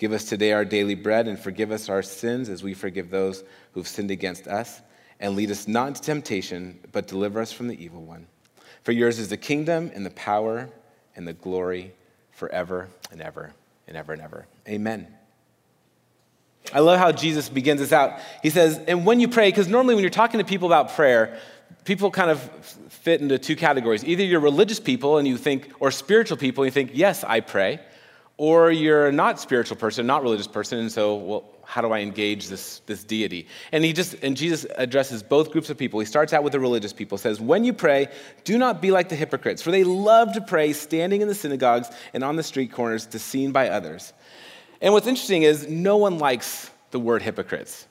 Give 0.00 0.14
us 0.14 0.24
today 0.24 0.52
our 0.52 0.64
daily 0.64 0.94
bread 0.94 1.28
and 1.28 1.38
forgive 1.38 1.70
us 1.70 1.90
our 1.90 2.00
sins 2.00 2.48
as 2.48 2.62
we 2.62 2.72
forgive 2.72 3.10
those 3.10 3.44
who've 3.74 3.86
sinned 3.86 4.10
against 4.10 4.48
us. 4.48 4.80
And 5.20 5.36
lead 5.36 5.50
us 5.50 5.68
not 5.68 5.88
into 5.88 6.00
temptation, 6.00 6.80
but 6.90 7.06
deliver 7.06 7.38
us 7.38 7.52
from 7.52 7.68
the 7.68 7.84
evil 7.84 8.00
one. 8.00 8.26
For 8.82 8.92
yours 8.92 9.18
is 9.18 9.28
the 9.28 9.36
kingdom 9.36 9.90
and 9.94 10.06
the 10.06 10.10
power 10.12 10.70
and 11.16 11.28
the 11.28 11.34
glory 11.34 11.92
forever 12.30 12.88
and 13.12 13.20
ever 13.20 13.52
and 13.86 13.94
ever 13.94 14.14
and 14.14 14.22
ever. 14.22 14.46
Amen. 14.66 15.06
I 16.72 16.78
love 16.78 16.98
how 16.98 17.12
Jesus 17.12 17.50
begins 17.50 17.80
this 17.80 17.92
out. 17.92 18.20
He 18.42 18.48
says, 18.48 18.80
and 18.88 19.04
when 19.04 19.20
you 19.20 19.28
pray, 19.28 19.48
because 19.48 19.68
normally 19.68 19.96
when 19.96 20.02
you're 20.02 20.08
talking 20.08 20.38
to 20.38 20.46
people 20.46 20.66
about 20.66 20.94
prayer, 20.94 21.38
people 21.84 22.10
kind 22.10 22.30
of 22.30 22.40
fit 22.88 23.20
into 23.20 23.38
two 23.38 23.54
categories. 23.54 24.02
Either 24.02 24.24
you're 24.24 24.40
religious 24.40 24.80
people 24.80 25.18
and 25.18 25.28
you 25.28 25.36
think, 25.36 25.70
or 25.78 25.90
spiritual 25.90 26.38
people, 26.38 26.64
and 26.64 26.68
you 26.68 26.72
think, 26.72 26.92
yes, 26.94 27.22
I 27.22 27.40
pray 27.40 27.80
or 28.40 28.70
you're 28.70 29.08
a 29.08 29.12
not 29.12 29.38
spiritual 29.38 29.76
person, 29.76 30.06
not 30.06 30.22
religious 30.22 30.46
person, 30.46 30.78
and 30.78 30.90
so, 30.90 31.14
well, 31.14 31.44
how 31.62 31.82
do 31.82 31.92
I 31.92 31.98
engage 31.98 32.48
this, 32.48 32.80
this 32.86 33.04
deity? 33.04 33.46
And 33.70 33.84
he 33.84 33.92
just, 33.92 34.14
and 34.22 34.34
Jesus 34.34 34.64
addresses 34.76 35.22
both 35.22 35.50
groups 35.50 35.68
of 35.68 35.76
people. 35.76 36.00
He 36.00 36.06
starts 36.06 36.32
out 36.32 36.42
with 36.42 36.54
the 36.54 36.58
religious 36.58 36.94
people, 36.94 37.18
says, 37.18 37.38
When 37.38 37.64
you 37.64 37.74
pray, 37.74 38.08
do 38.44 38.56
not 38.56 38.80
be 38.80 38.92
like 38.92 39.10
the 39.10 39.14
hypocrites, 39.14 39.60
for 39.60 39.70
they 39.70 39.84
love 39.84 40.32
to 40.32 40.40
pray 40.40 40.72
standing 40.72 41.20
in 41.20 41.28
the 41.28 41.34
synagogues 41.34 41.90
and 42.14 42.24
on 42.24 42.36
the 42.36 42.42
street 42.42 42.72
corners 42.72 43.04
to 43.08 43.18
seen 43.18 43.52
by 43.52 43.68
others. 43.68 44.14
And 44.80 44.94
what's 44.94 45.06
interesting 45.06 45.42
is 45.42 45.68
no 45.68 45.98
one 45.98 46.18
likes 46.18 46.70
the 46.92 46.98
word 46.98 47.20
hypocrites. 47.20 47.86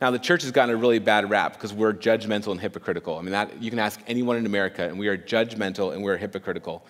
Now, 0.00 0.10
the 0.10 0.18
church 0.18 0.40
has 0.40 0.52
gotten 0.52 0.74
a 0.74 0.78
really 0.78 1.00
bad 1.00 1.28
rap 1.28 1.52
because 1.52 1.74
we're 1.74 1.92
judgmental 1.92 2.52
and 2.52 2.58
hypocritical. 2.58 3.18
I 3.18 3.20
mean, 3.20 3.32
that, 3.32 3.62
you 3.62 3.68
can 3.68 3.78
ask 3.78 4.00
anyone 4.06 4.38
in 4.38 4.46
America, 4.46 4.88
and 4.88 4.98
we 4.98 5.08
are 5.08 5.18
judgmental 5.18 5.92
and 5.92 6.02
we're 6.02 6.16
hypocritical. 6.16 6.82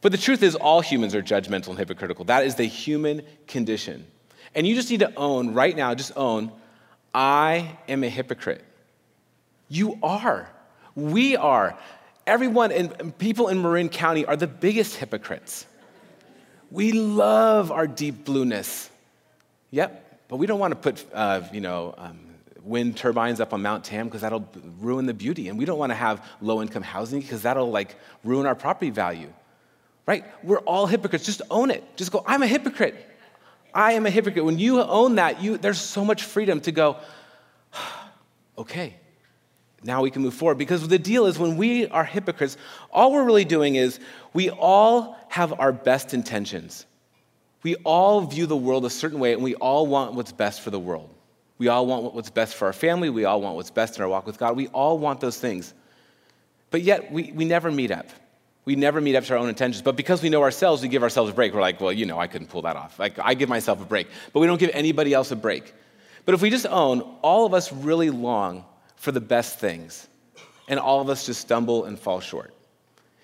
But 0.00 0.12
the 0.12 0.18
truth 0.18 0.42
is, 0.42 0.54
all 0.54 0.80
humans 0.80 1.14
are 1.14 1.22
judgmental 1.22 1.68
and 1.68 1.78
hypocritical. 1.78 2.24
That 2.24 2.46
is 2.46 2.54
the 2.54 2.64
human 2.64 3.22
condition. 3.46 4.06
And 4.54 4.66
you 4.66 4.74
just 4.74 4.90
need 4.90 5.00
to 5.00 5.14
own, 5.14 5.52
right 5.52 5.76
now, 5.76 5.94
just 5.94 6.12
own, 6.16 6.52
I 7.14 7.76
am 7.88 8.02
a 8.02 8.08
hypocrite. 8.08 8.64
You 9.68 9.98
are. 10.02 10.48
We 10.94 11.36
are. 11.36 11.78
Everyone 12.26 12.72
and 12.72 13.16
people 13.18 13.48
in 13.48 13.62
Marin 13.62 13.88
County 13.88 14.24
are 14.24 14.36
the 14.36 14.46
biggest 14.46 14.96
hypocrites. 14.96 15.66
We 16.70 16.92
love 16.92 17.70
our 17.70 17.86
deep 17.86 18.24
blueness. 18.24 18.88
Yep, 19.70 20.26
but 20.28 20.36
we 20.36 20.46
don't 20.46 20.58
want 20.58 20.72
to 20.72 20.76
put, 20.76 21.04
uh, 21.12 21.42
you 21.52 21.60
know, 21.60 21.94
um, 21.98 22.18
wind 22.62 22.96
turbines 22.96 23.40
up 23.40 23.52
on 23.52 23.62
Mount 23.62 23.84
Tam 23.84 24.06
because 24.06 24.20
that'll 24.22 24.48
ruin 24.80 25.06
the 25.06 25.14
beauty. 25.14 25.48
And 25.48 25.58
we 25.58 25.64
don't 25.64 25.78
want 25.78 25.90
to 25.90 25.96
have 25.96 26.24
low 26.40 26.62
income 26.62 26.82
housing 26.82 27.20
because 27.20 27.42
that'll 27.42 27.70
like 27.70 27.96
ruin 28.24 28.46
our 28.46 28.54
property 28.54 28.90
value 28.90 29.32
right? 30.10 30.24
We're 30.42 30.58
all 30.58 30.86
hypocrites. 30.86 31.24
Just 31.24 31.40
own 31.52 31.70
it. 31.70 31.84
Just 31.96 32.10
go, 32.10 32.24
I'm 32.26 32.42
a 32.42 32.46
hypocrite. 32.48 32.96
I 33.72 33.92
am 33.92 34.06
a 34.06 34.10
hypocrite. 34.10 34.44
When 34.44 34.58
you 34.58 34.82
own 34.82 35.14
that, 35.14 35.40
you, 35.40 35.56
there's 35.56 35.80
so 35.80 36.04
much 36.04 36.24
freedom 36.24 36.60
to 36.62 36.72
go, 36.72 36.96
okay, 38.58 38.96
now 39.84 40.02
we 40.02 40.10
can 40.10 40.22
move 40.22 40.34
forward. 40.34 40.58
Because 40.58 40.88
the 40.88 40.98
deal 40.98 41.26
is 41.26 41.38
when 41.38 41.56
we 41.56 41.86
are 41.86 42.02
hypocrites, 42.02 42.56
all 42.90 43.12
we're 43.12 43.22
really 43.22 43.44
doing 43.44 43.76
is 43.76 44.00
we 44.32 44.50
all 44.50 45.16
have 45.28 45.60
our 45.60 45.72
best 45.72 46.12
intentions. 46.12 46.86
We 47.62 47.76
all 47.84 48.22
view 48.22 48.46
the 48.46 48.56
world 48.56 48.84
a 48.84 48.90
certain 48.90 49.20
way, 49.20 49.32
and 49.32 49.44
we 49.44 49.54
all 49.54 49.86
want 49.86 50.14
what's 50.14 50.32
best 50.32 50.60
for 50.62 50.70
the 50.70 50.80
world. 50.80 51.08
We 51.58 51.68
all 51.68 51.86
want 51.86 52.14
what's 52.14 52.30
best 52.30 52.56
for 52.56 52.66
our 52.66 52.72
family. 52.72 53.10
We 53.10 53.26
all 53.26 53.40
want 53.40 53.54
what's 53.54 53.70
best 53.70 53.96
in 53.96 54.02
our 54.02 54.08
walk 54.08 54.26
with 54.26 54.38
God. 54.38 54.56
We 54.56 54.66
all 54.68 54.98
want 54.98 55.20
those 55.20 55.38
things. 55.38 55.72
But 56.72 56.82
yet, 56.82 57.12
we, 57.12 57.30
we 57.30 57.44
never 57.44 57.70
meet 57.70 57.92
up. 57.92 58.08
We 58.64 58.76
never 58.76 59.00
meet 59.00 59.16
up 59.16 59.24
to 59.24 59.32
our 59.32 59.38
own 59.38 59.48
intentions, 59.48 59.82
but 59.82 59.96
because 59.96 60.22
we 60.22 60.28
know 60.28 60.42
ourselves, 60.42 60.82
we 60.82 60.88
give 60.88 61.02
ourselves 61.02 61.30
a 61.30 61.34
break. 61.34 61.54
We're 61.54 61.60
like, 61.60 61.80
well, 61.80 61.92
you 61.92 62.06
know, 62.06 62.18
I 62.18 62.26
couldn't 62.26 62.48
pull 62.48 62.62
that 62.62 62.76
off. 62.76 62.98
Like, 62.98 63.18
I 63.18 63.34
give 63.34 63.48
myself 63.48 63.80
a 63.80 63.84
break, 63.84 64.08
but 64.32 64.40
we 64.40 64.46
don't 64.46 64.60
give 64.60 64.70
anybody 64.74 65.14
else 65.14 65.30
a 65.30 65.36
break. 65.36 65.72
But 66.26 66.34
if 66.34 66.42
we 66.42 66.50
just 66.50 66.66
own, 66.66 67.00
all 67.22 67.46
of 67.46 67.54
us 67.54 67.72
really 67.72 68.10
long 68.10 68.64
for 68.96 69.12
the 69.12 69.20
best 69.20 69.58
things, 69.58 70.06
and 70.68 70.78
all 70.78 71.00
of 71.00 71.08
us 71.08 71.26
just 71.26 71.40
stumble 71.40 71.84
and 71.86 71.98
fall 71.98 72.20
short. 72.20 72.54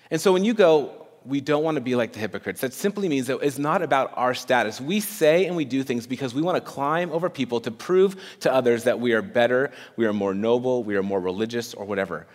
And 0.09 0.19
so 0.19 0.33
when 0.33 0.43
you 0.43 0.53
go, 0.53 1.07
we 1.23 1.41
don't 1.41 1.63
want 1.63 1.75
to 1.75 1.81
be 1.81 1.95
like 1.95 2.13
the 2.13 2.19
hypocrites. 2.19 2.61
That 2.61 2.73
simply 2.73 3.09
means 3.09 3.27
that 3.27 3.39
it's 3.41 3.57
not 3.57 3.81
about 3.81 4.11
our 4.15 4.33
status. 4.33 4.79
We 4.79 4.99
say 5.01 5.45
and 5.45 5.55
we 5.55 5.65
do 5.65 5.83
things 5.83 6.07
because 6.07 6.33
we 6.33 6.41
want 6.41 6.55
to 6.55 6.61
climb 6.61 7.11
over 7.11 7.29
people 7.29 7.59
to 7.61 7.71
prove 7.71 8.15
to 8.39 8.53
others 8.53 8.85
that 8.85 8.99
we 8.99 9.13
are 9.13 9.21
better, 9.21 9.71
we 9.97 10.05
are 10.05 10.13
more 10.13 10.33
noble, 10.33 10.83
we 10.83 10.95
are 10.95 11.03
more 11.03 11.19
religious, 11.19 11.73
or 11.73 11.85
whatever. 11.85 12.25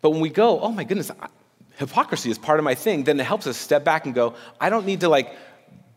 But 0.00 0.10
when 0.10 0.20
we 0.20 0.30
go, 0.30 0.60
oh 0.60 0.72
my 0.72 0.84
goodness, 0.84 1.10
hypocrisy 1.86 2.30
is 2.30 2.38
part 2.38 2.58
of 2.58 2.64
my 2.64 2.74
thing, 2.74 3.04
then 3.04 3.18
it 3.18 3.24
helps 3.24 3.46
us 3.46 3.56
step 3.56 3.84
back 3.84 4.06
and 4.06 4.14
go, 4.14 4.34
I 4.60 4.70
don't 4.70 4.86
need 4.86 5.00
to 5.00 5.08
like 5.08 5.34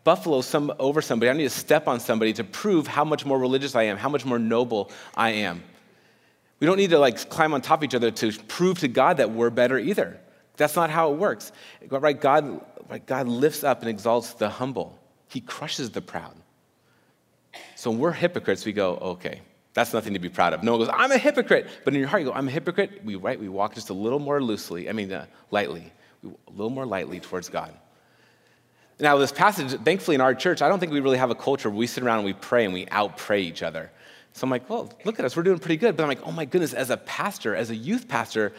buffalo 0.04 0.40
some 0.40 0.72
over 0.78 1.02
somebody. 1.02 1.30
I 1.30 1.32
need 1.32 1.44
to 1.44 1.50
step 1.50 1.88
on 1.88 2.00
somebody 2.00 2.32
to 2.34 2.44
prove 2.44 2.86
how 2.86 3.04
much 3.04 3.24
more 3.24 3.38
religious 3.38 3.74
I 3.74 3.84
am, 3.84 3.96
how 3.96 4.08
much 4.08 4.24
more 4.24 4.38
noble 4.38 4.90
I 5.16 5.30
am. 5.30 5.62
We 6.60 6.66
don't 6.66 6.76
need 6.76 6.90
to 6.90 6.98
like 6.98 7.28
climb 7.28 7.52
on 7.54 7.60
top 7.60 7.80
of 7.80 7.84
each 7.84 7.94
other 7.94 8.10
to 8.10 8.32
prove 8.48 8.78
to 8.80 8.88
God 8.88 9.18
that 9.18 9.30
we're 9.30 9.50
better 9.50 9.78
either. 9.78 10.18
That's 10.56 10.74
not 10.74 10.90
how 10.90 11.12
it 11.12 11.18
works. 11.18 11.52
Right? 11.90 12.18
God, 12.18 12.60
right? 12.88 13.04
God 13.04 13.28
lifts 13.28 13.62
up 13.62 13.80
and 13.80 13.90
exalts 13.90 14.34
the 14.34 14.48
humble, 14.48 14.98
He 15.28 15.40
crushes 15.40 15.90
the 15.90 16.00
proud. 16.00 16.34
So 17.74 17.90
when 17.90 17.98
we're 18.00 18.12
hypocrites, 18.12 18.64
we 18.64 18.72
go, 18.72 18.96
okay, 18.96 19.40
that's 19.76 19.92
nothing 19.92 20.14
to 20.14 20.18
be 20.18 20.30
proud 20.30 20.54
of. 20.54 20.62
No 20.62 20.72
one 20.72 20.80
goes, 20.80 20.90
I'm 20.90 21.12
a 21.12 21.18
hypocrite. 21.18 21.66
But 21.84 21.92
in 21.92 22.00
your 22.00 22.08
heart, 22.08 22.22
you 22.22 22.28
go, 22.28 22.34
I'm 22.34 22.48
a 22.48 22.50
hypocrite. 22.50 23.02
We, 23.04 23.16
right, 23.16 23.38
we 23.38 23.50
walk 23.50 23.74
just 23.74 23.90
a 23.90 23.92
little 23.92 24.18
more 24.18 24.42
loosely, 24.42 24.88
I 24.88 24.94
mean, 24.94 25.12
uh, 25.12 25.26
lightly, 25.50 25.92
a 26.24 26.50
little 26.50 26.70
more 26.70 26.86
lightly 26.86 27.20
towards 27.20 27.50
God. 27.50 27.74
Now, 28.98 29.18
this 29.18 29.32
passage, 29.32 29.78
thankfully 29.82 30.14
in 30.14 30.22
our 30.22 30.34
church, 30.34 30.62
I 30.62 30.70
don't 30.70 30.80
think 30.80 30.92
we 30.92 31.00
really 31.00 31.18
have 31.18 31.28
a 31.28 31.34
culture 31.34 31.68
where 31.68 31.78
we 31.78 31.86
sit 31.86 32.02
around 32.02 32.20
and 32.20 32.24
we 32.24 32.32
pray 32.32 32.64
and 32.64 32.72
we 32.72 32.88
out 32.88 33.18
pray 33.18 33.42
each 33.42 33.62
other. 33.62 33.90
So 34.32 34.44
I'm 34.46 34.50
like, 34.50 34.70
well, 34.70 34.90
look 35.04 35.18
at 35.18 35.26
us, 35.26 35.36
we're 35.36 35.42
doing 35.42 35.58
pretty 35.58 35.76
good. 35.76 35.94
But 35.94 36.04
I'm 36.04 36.08
like, 36.08 36.26
oh 36.26 36.32
my 36.32 36.46
goodness, 36.46 36.72
as 36.72 36.88
a 36.88 36.96
pastor, 36.96 37.54
as 37.54 37.68
a 37.68 37.76
youth 37.76 38.08
pastor, 38.08 38.54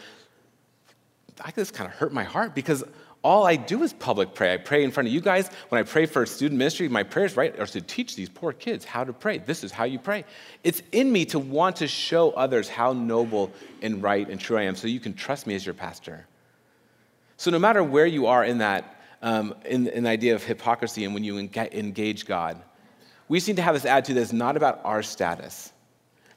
I 1.44 1.50
just 1.50 1.74
kind 1.74 1.90
of 1.90 1.96
hurt 1.96 2.12
my 2.12 2.22
heart 2.22 2.54
because 2.54 2.84
all 3.22 3.46
I 3.46 3.56
do 3.56 3.82
is 3.82 3.92
public 3.92 4.34
pray. 4.34 4.54
I 4.54 4.56
pray 4.58 4.84
in 4.84 4.90
front 4.90 5.08
of 5.08 5.12
you 5.12 5.20
guys. 5.20 5.50
When 5.70 5.80
I 5.80 5.82
pray 5.82 6.06
for 6.06 6.24
student 6.24 6.58
ministry, 6.58 6.88
my 6.88 7.02
prayers, 7.02 7.36
right, 7.36 7.58
are 7.58 7.66
to 7.66 7.80
teach 7.80 8.14
these 8.14 8.28
poor 8.28 8.52
kids 8.52 8.84
how 8.84 9.04
to 9.04 9.12
pray. 9.12 9.38
This 9.38 9.64
is 9.64 9.72
how 9.72 9.84
you 9.84 9.98
pray. 9.98 10.24
It's 10.62 10.82
in 10.92 11.10
me 11.10 11.24
to 11.26 11.38
want 11.38 11.76
to 11.76 11.88
show 11.88 12.30
others 12.30 12.68
how 12.68 12.92
noble 12.92 13.52
and 13.82 14.02
right 14.02 14.28
and 14.28 14.40
true 14.40 14.56
I 14.56 14.62
am 14.62 14.76
so 14.76 14.86
you 14.86 15.00
can 15.00 15.14
trust 15.14 15.46
me 15.46 15.54
as 15.56 15.66
your 15.66 15.74
pastor. 15.74 16.26
So 17.36 17.50
no 17.50 17.58
matter 17.58 17.82
where 17.82 18.06
you 18.06 18.26
are 18.26 18.44
in 18.44 18.58
that, 18.58 19.00
um, 19.20 19.54
in, 19.64 19.88
in 19.88 20.04
the 20.04 20.10
idea 20.10 20.34
of 20.34 20.44
hypocrisy 20.44 21.04
and 21.04 21.12
when 21.12 21.24
you 21.24 21.38
engage 21.38 22.24
God, 22.24 22.62
we 23.28 23.40
seem 23.40 23.56
to 23.56 23.62
have 23.62 23.74
this 23.74 23.84
attitude 23.84 24.16
that's 24.16 24.32
not 24.32 24.56
about 24.56 24.80
our 24.84 25.02
status. 25.02 25.72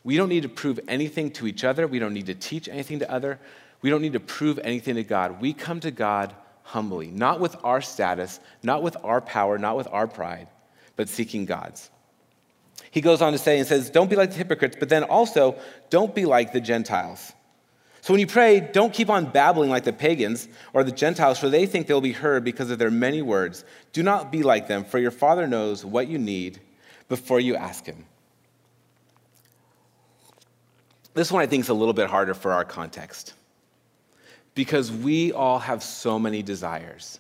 We 0.03 0.17
don't 0.17 0.29
need 0.29 0.43
to 0.43 0.50
prove 0.50 0.79
anything 0.88 1.31
to 1.31 1.47
each 1.47 1.63
other. 1.63 1.88
We 1.88 2.00
don't 2.00 2.13
need 2.13 2.25
to 2.25 2.35
teach 2.35 2.67
anything 2.67 3.00
to 3.00 3.11
other. 3.11 3.39
We 3.81 3.89
don't 3.89 4.01
need 4.01 4.13
to 4.13 4.19
prove 4.19 4.59
anything 4.59 4.95
to 4.95 5.03
God. 5.03 5.39
We 5.39 5.53
come 5.53 5.79
to 5.81 5.91
God 5.91 6.35
humbly, 6.71 7.07
not 7.07 7.41
with 7.41 7.55
our 7.63 7.81
status, 7.81 8.39
not 8.63 8.81
with 8.81 8.95
our 9.03 9.19
power, 9.19 9.57
not 9.57 9.75
with 9.75 9.87
our 9.91 10.07
pride, 10.07 10.47
but 10.95 11.09
seeking 11.09 11.45
God's. 11.45 11.89
He 12.91 13.01
goes 13.01 13.21
on 13.21 13.33
to 13.33 13.37
say 13.37 13.59
and 13.59 13.67
says, 13.67 13.89
Don't 13.89 14.09
be 14.09 14.15
like 14.15 14.31
the 14.31 14.37
hypocrites, 14.37 14.77
but 14.79 14.87
then 14.87 15.03
also 15.03 15.57
don't 15.89 16.15
be 16.15 16.25
like 16.25 16.53
the 16.53 16.61
Gentiles. 16.61 17.33
So 17.99 18.13
when 18.13 18.21
you 18.21 18.27
pray, 18.27 18.61
don't 18.61 18.93
keep 18.93 19.09
on 19.09 19.25
babbling 19.25 19.69
like 19.69 19.83
the 19.83 19.93
pagans 19.93 20.47
or 20.73 20.83
the 20.83 20.91
Gentiles, 20.91 21.37
for 21.37 21.49
they 21.49 21.65
think 21.65 21.87
they'll 21.87 22.01
be 22.01 22.13
heard 22.13 22.43
because 22.43 22.71
of 22.71 22.79
their 22.79 22.89
many 22.89 23.21
words. 23.21 23.63
Do 23.91 24.01
not 24.01 24.31
be 24.31 24.41
like 24.41 24.67
them, 24.67 24.85
for 24.85 24.97
your 24.97 25.11
Father 25.11 25.47
knows 25.47 25.85
what 25.85 26.07
you 26.07 26.17
need 26.17 26.59
before 27.09 27.39
you 27.39 27.55
ask 27.55 27.85
Him. 27.85 28.05
This 31.13 31.31
one 31.31 31.43
I 31.43 31.45
think 31.45 31.65
is 31.65 31.69
a 31.69 31.73
little 31.73 31.93
bit 31.93 32.09
harder 32.09 32.33
for 32.33 32.53
our 32.53 32.63
context 32.63 33.33
because 34.53 34.91
we 34.91 35.31
all 35.31 35.60
have 35.60 35.84
so 35.84 36.20
many 36.20 36.43
desires. 36.43 37.20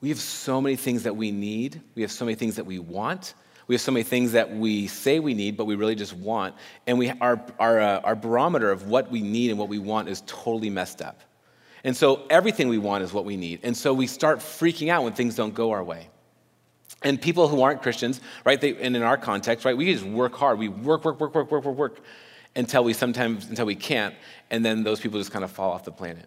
We 0.00 0.08
have 0.08 0.20
so 0.20 0.60
many 0.60 0.76
things 0.76 1.02
that 1.04 1.16
we 1.16 1.30
need, 1.30 1.80
we 1.94 2.02
have 2.02 2.12
so 2.12 2.24
many 2.24 2.34
things 2.34 2.56
that 2.56 2.66
we 2.66 2.78
want. 2.78 3.34
We 3.66 3.74
have 3.74 3.82
so 3.82 3.92
many 3.92 4.02
things 4.02 4.32
that 4.32 4.50
we 4.50 4.88
say 4.88 5.20
we 5.20 5.32
need, 5.32 5.56
but 5.56 5.64
we 5.64 5.76
really 5.76 5.94
just 5.94 6.12
want. 6.12 6.56
And 6.88 6.98
we, 6.98 7.10
our, 7.20 7.40
our, 7.60 7.78
uh, 7.78 8.00
our 8.00 8.16
barometer 8.16 8.72
of 8.72 8.88
what 8.88 9.12
we 9.12 9.20
need 9.20 9.50
and 9.50 9.60
what 9.60 9.68
we 9.68 9.78
want 9.78 10.08
is 10.08 10.24
totally 10.26 10.70
messed 10.70 11.00
up. 11.00 11.20
And 11.84 11.96
so 11.96 12.26
everything 12.30 12.68
we 12.68 12.78
want 12.78 13.04
is 13.04 13.12
what 13.12 13.24
we 13.24 13.36
need. 13.36 13.60
And 13.62 13.76
so 13.76 13.94
we 13.94 14.08
start 14.08 14.40
freaking 14.40 14.88
out 14.88 15.04
when 15.04 15.12
things 15.12 15.36
don't 15.36 15.54
go 15.54 15.70
our 15.70 15.84
way. 15.84 16.08
And 17.02 17.22
people 17.22 17.46
who 17.46 17.62
aren't 17.62 17.80
Christians, 17.80 18.20
right, 18.44 18.60
they, 18.60 18.74
and 18.74 18.96
in 18.96 19.02
our 19.02 19.16
context, 19.16 19.64
right, 19.64 19.76
we 19.76 19.92
just 19.92 20.04
work 20.04 20.34
hard. 20.34 20.58
We 20.58 20.68
work, 20.68 21.04
work, 21.04 21.20
work, 21.20 21.32
work, 21.32 21.48
work, 21.52 21.64
work, 21.64 21.76
work 21.76 22.00
until 22.56 22.84
we 22.84 22.92
sometimes, 22.92 23.48
until 23.48 23.66
we 23.66 23.74
can't, 23.74 24.14
and 24.50 24.64
then 24.64 24.82
those 24.82 25.00
people 25.00 25.18
just 25.18 25.30
kind 25.30 25.44
of 25.44 25.50
fall 25.50 25.72
off 25.72 25.84
the 25.84 25.92
planet. 25.92 26.26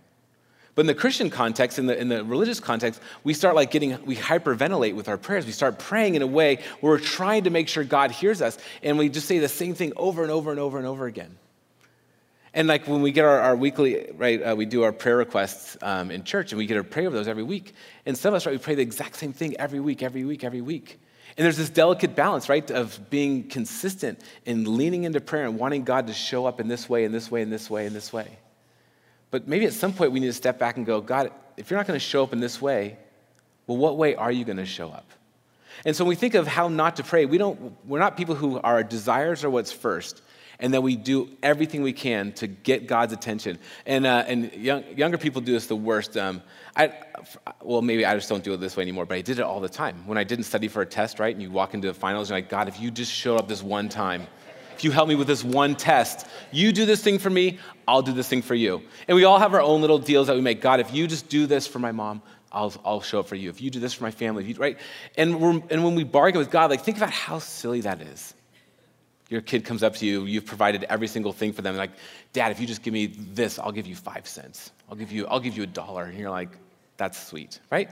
But 0.75 0.82
in 0.82 0.88
the 0.88 0.96
Christian 0.96 1.30
context, 1.30 1.77
in 1.77 1.86
the, 1.86 1.96
in 1.98 2.10
the 2.10 2.24
religious 2.24 2.60
context, 2.60 3.00
we 3.24 3.34
start 3.34 3.53
like 3.53 3.70
getting, 3.70 4.03
we 4.06 4.15
hyperventilate 4.15 4.96
with 4.96 5.08
our 5.08 5.18
prayers. 5.18 5.46
We 5.46 5.51
start 5.51 5.77
praying 5.77 6.15
in 6.15 6.24
a 6.24 6.27
way 6.27 6.60
where 6.80 6.94
we're 6.94 7.00
trying 7.00 7.44
to 7.44 7.51
make 7.51 7.68
sure 7.68 7.84
God 7.84 8.10
hears 8.10 8.42
us, 8.42 8.58
and 8.82 8.98
we 8.98 9.10
just 9.10 9.27
say 9.27 9.38
the 9.38 9.50
same 9.50 9.75
thing 9.75 9.94
over 9.96 10.24
and 10.24 10.32
over 10.32 10.50
and 10.50 10.60
over 10.60 10.77
and 10.80 10.88
over 10.88 11.06
again. 11.06 11.38
And 12.56 12.68
like 12.68 12.88
when 12.88 13.01
we 13.01 13.12
get 13.12 13.25
our, 13.25 13.39
our 13.39 13.56
weekly, 13.56 14.12
right, 14.15 14.42
uh, 14.42 14.56
we 14.56 14.65
do 14.65 14.84
our 14.84 14.92
prayer 14.92 15.18
requests 15.18 15.75
um, 15.82 16.12
in 16.12 16.24
church 16.24 16.51
and 16.51 16.60
we 16.60 16.68
get 16.68 16.75
to 16.75 16.84
pray 16.84 17.08
over 17.08 17.15
those 17.15 17.27
every 17.27 17.42
week. 17.42 17.74
And 18.06 18.15
some 18.15 18.34
of 18.34 18.38
us, 18.38 18.46
right, 18.46 18.51
we 18.51 18.60
pray 18.60 18.75
the 18.75 18.84
exact 18.84 19.15
same 19.15 19.34
thing 19.34 19.56
every 19.58 19.80
week, 19.80 20.03
every 20.03 20.24
week, 20.24 20.44
every 20.44 20.62
week. 20.62 21.00
And 21.36 21.46
there's 21.46 21.58
this 21.58 21.70
delicate 21.70 22.16
balance, 22.16 22.48
right, 22.48 22.70
of 22.70 23.10
being 23.10 23.48
consistent 23.48 24.20
and 24.46 24.68
leaning 24.68 25.04
into 25.04 25.20
prayer 25.20 25.46
and 25.46 25.58
wanting 25.58 25.84
God 25.84 26.08
to 26.08 26.13
show 26.13 26.46
up 26.46 26.60
in 26.60 26.68
this 26.68 26.88
way, 26.88 27.06
in 27.06 27.12
this 27.12 27.32
way, 27.32 27.42
in 27.42 27.50
this 27.50 27.70
way, 27.70 27.86
in 27.88 27.94
this 27.94 28.13
way. 28.13 28.38
But 29.32 29.48
maybe 29.48 29.66
at 29.66 29.74
some 29.74 29.94
point 29.94 30.12
we 30.12 30.20
need 30.20 30.28
to 30.28 30.34
step 30.34 30.60
back 30.60 30.78
and 30.78 30.86
go, 30.86 31.02
God, 31.02 31.32
if 31.58 31.72
you're 31.72 31.80
not 31.80 31.88
going 31.88 32.00
to 32.00 32.06
show 32.06 32.22
up 32.24 32.34
in 32.34 32.40
this 32.40 32.62
way, 32.62 32.98
well, 33.66 33.78
what 33.78 33.98
way 33.98 34.16
are 34.16 34.32
you 34.32 34.46
going 34.46 34.58
to 34.58 34.66
show 34.66 34.90
up? 34.90 35.10
And 35.86 35.96
so 35.96 36.04
when 36.04 36.10
we 36.10 36.16
think 36.16 36.36
of 36.36 36.46
how 36.46 36.68
not 36.68 36.98
to 36.98 37.04
pray, 37.04 37.25
we 37.25 37.40
don't, 37.40 37.75
we're 37.88 38.00
not 38.00 38.16
people 38.16 38.36
who 38.36 38.60
our 38.60 38.84
desires 38.84 39.44
are 39.44 39.50
what's 39.50 39.72
first 39.72 40.22
and 40.63 40.74
that 40.74 40.82
we 40.82 40.96
do 40.96 41.29
everything 41.43 41.84
we 41.84 41.91
can 41.91 42.32
to 42.32 42.48
get 42.48 42.88
God's 42.88 43.12
attention. 43.12 43.60
And, 43.86 44.08
uh, 44.08 44.24
and 44.25 44.51
young, 44.53 44.86
younger 44.96 45.17
people 45.17 45.41
do 45.41 45.51
this 45.51 45.67
the 45.67 45.75
worst. 45.75 46.15
Um, 46.15 46.41
I, 46.74 46.93
well, 47.62 47.82
maybe 47.82 48.05
I 48.05 48.15
just 48.15 48.29
don't 48.29 48.46
do 48.46 48.53
it 48.53 48.62
this 48.62 48.77
way 48.77 48.82
anymore, 48.84 49.05
but 49.05 49.15
I 49.15 49.22
did 49.22 49.39
it 49.39 49.43
all 49.43 49.60
the 49.60 49.67
time. 49.67 50.08
When 50.08 50.17
I 50.17 50.24
didn't 50.24 50.46
study 50.46 50.70
for 50.70 50.82
a 50.82 50.86
test, 50.86 51.20
right, 51.20 51.36
and 51.36 51.43
you 51.43 51.51
walk 51.51 51.74
into 51.74 51.88
the 51.88 51.93
finals, 51.93 52.29
you're 52.29 52.38
like, 52.38 52.50
God, 52.50 52.70
if 52.70 52.79
you 52.79 52.91
just 52.91 53.12
showed 53.12 53.39
up 53.39 53.50
this 53.50 53.62
one 53.62 53.89
time, 53.89 54.25
if 54.74 54.86
you 54.86 54.91
help 54.91 55.10
me 55.10 55.15
with 55.15 55.27
this 55.27 55.43
one 55.43 55.75
test, 55.75 56.27
you 56.50 56.72
do 56.72 56.86
this 56.86 57.03
thing 57.03 57.20
for 57.20 57.29
me, 57.29 57.60
I'll 57.86 58.01
do 58.01 58.13
this 58.13 58.29
thing 58.29 58.41
for 58.41 58.55
you. 58.55 58.84
And 59.10 59.17
we 59.17 59.25
all 59.25 59.39
have 59.39 59.53
our 59.53 59.62
own 59.62 59.82
little 59.82 60.00
deals 60.00 60.27
that 60.27 60.36
we 60.38 60.41
make. 60.41 60.62
God, 60.62 60.79
if 60.79 60.93
you 60.93 61.08
just 61.08 61.27
do 61.27 61.46
this 61.46 61.67
for 61.67 61.79
my 61.79 61.91
mom, 61.91 62.22
I'll, 62.53 62.74
I'll 62.86 63.01
show 63.01 63.20
up 63.20 63.27
for 63.27 63.36
you. 63.36 63.50
If 63.50 63.62
you 63.62 63.70
do 63.70 63.82
this 63.82 63.93
for 63.93 64.05
my 64.05 64.12
family, 64.12 64.46
you, 64.46 64.55
right? 64.55 64.79
And, 65.17 65.36
and 65.70 65.84
when 65.84 65.96
we 65.96 66.05
bargain 66.05 66.39
with 66.39 66.51
God, 66.51 66.70
like, 66.70 66.84
think 66.84 66.96
about 66.96 67.12
how 67.12 67.39
silly 67.39 67.82
that 67.82 68.01
is. 68.01 68.34
Your 69.34 69.42
kid 69.42 69.66
comes 69.66 69.82
up 69.82 69.96
to 69.96 70.06
you, 70.06 70.25
you've 70.25 70.46
provided 70.46 70.84
every 70.90 71.08
single 71.08 71.34
thing 71.34 71.54
for 71.54 71.63
them. 71.63 71.75
Like, 71.75 71.90
Dad, 72.34 72.52
if 72.52 72.60
you 72.60 72.68
just 72.68 72.84
give 72.84 72.94
me 72.94 73.08
this, 73.08 73.58
I'll 73.58 73.72
give 73.72 73.88
you 73.88 73.96
five 73.96 74.28
cents. 74.28 74.70
I'll 74.88 74.96
give 74.96 75.12
you, 75.12 75.25
I'll 75.25 75.40
give 75.40 75.58
you 75.58 75.63
a 75.63 75.66
dollar. 75.66 76.04
And 76.04 76.20
you're 76.20 76.30
like, 76.30 76.50
that's 76.98 77.20
sweet, 77.30 77.60
right? 77.72 77.90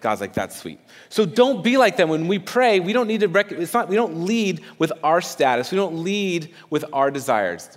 God's 0.00 0.20
like, 0.20 0.32
that's 0.32 0.56
sweet. 0.56 0.78
So 1.08 1.26
don't 1.26 1.64
be 1.64 1.76
like 1.76 1.96
them. 1.96 2.08
When 2.08 2.28
we 2.28 2.38
pray, 2.38 2.78
we 2.78 2.92
don't 2.92 3.08
need 3.08 3.18
to, 3.18 3.26
rec- 3.26 3.50
it's 3.50 3.74
not, 3.74 3.88
we 3.88 3.96
don't 3.96 4.24
lead 4.24 4.62
with 4.78 4.92
our 5.02 5.20
status. 5.20 5.72
We 5.72 5.76
don't 5.76 6.04
lead 6.04 6.54
with 6.70 6.84
our 6.92 7.10
desires. 7.10 7.76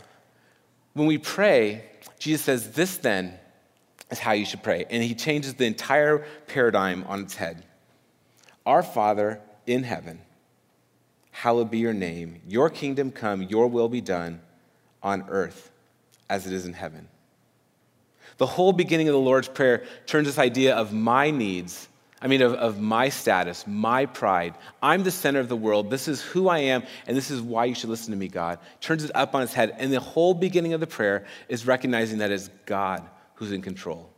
When 0.93 1.07
we 1.07 1.17
pray, 1.17 1.85
Jesus 2.19 2.45
says, 2.45 2.73
this 2.73 2.97
then 2.97 3.33
is 4.11 4.19
how 4.19 4.33
you 4.33 4.45
should 4.45 4.61
pray. 4.61 4.85
And 4.91 5.01
he 5.01 5.15
changes 5.15 5.55
the 5.55 5.65
entire 5.65 6.27
paradigm 6.45 7.05
on 7.07 7.21
its 7.21 7.33
head. 7.33 7.65
Our 8.67 8.83
Father 8.83 9.41
in 9.65 9.81
heaven, 9.81 10.21
hallowed 11.33 11.69
be 11.69 11.79
your 11.79 11.93
name. 11.93 12.39
Your 12.47 12.69
kingdom 12.69 13.11
come, 13.11 13.41
your 13.41 13.67
will 13.67 13.89
be 13.89 13.99
done 13.99 14.39
on 15.01 15.25
earth 15.27 15.71
as 16.29 16.47
it 16.47 16.53
is 16.53 16.65
in 16.65 16.73
heaven. 16.73 17.09
The 18.37 18.45
whole 18.45 18.71
beginning 18.71 19.09
of 19.09 19.13
the 19.13 19.19
Lord's 19.19 19.47
Prayer 19.47 19.83
turns 20.05 20.27
this 20.27 20.37
idea 20.37 20.75
of 20.75 20.93
my 20.93 21.31
needs, 21.31 21.89
I 22.21 22.27
mean, 22.27 22.41
of, 22.41 22.53
of 22.53 22.79
my 22.79 23.09
status, 23.09 23.65
my 23.67 24.05
pride. 24.05 24.53
I'm 24.81 25.03
the 25.03 25.11
center 25.11 25.39
of 25.39 25.49
the 25.49 25.57
world. 25.57 25.89
This 25.89 26.07
is 26.07 26.21
who 26.21 26.47
I 26.47 26.59
am, 26.59 26.83
and 27.07 27.17
this 27.17 27.29
is 27.29 27.41
why 27.41 27.65
you 27.65 27.75
should 27.75 27.89
listen 27.89 28.11
to 28.11 28.17
me, 28.17 28.27
God. 28.27 28.59
Turns 28.79 29.03
it 29.03 29.11
up 29.13 29.35
on 29.35 29.41
its 29.41 29.53
head. 29.53 29.75
And 29.77 29.91
the 29.91 29.99
whole 29.99 30.33
beginning 30.33 30.73
of 30.73 30.79
the 30.79 30.87
prayer 30.87 31.25
is 31.49 31.67
recognizing 31.67 32.19
that 32.19 32.31
it's 32.31 32.49
God 32.65 33.03
who's 33.35 33.51
in 33.51 33.61
control. 33.61 34.09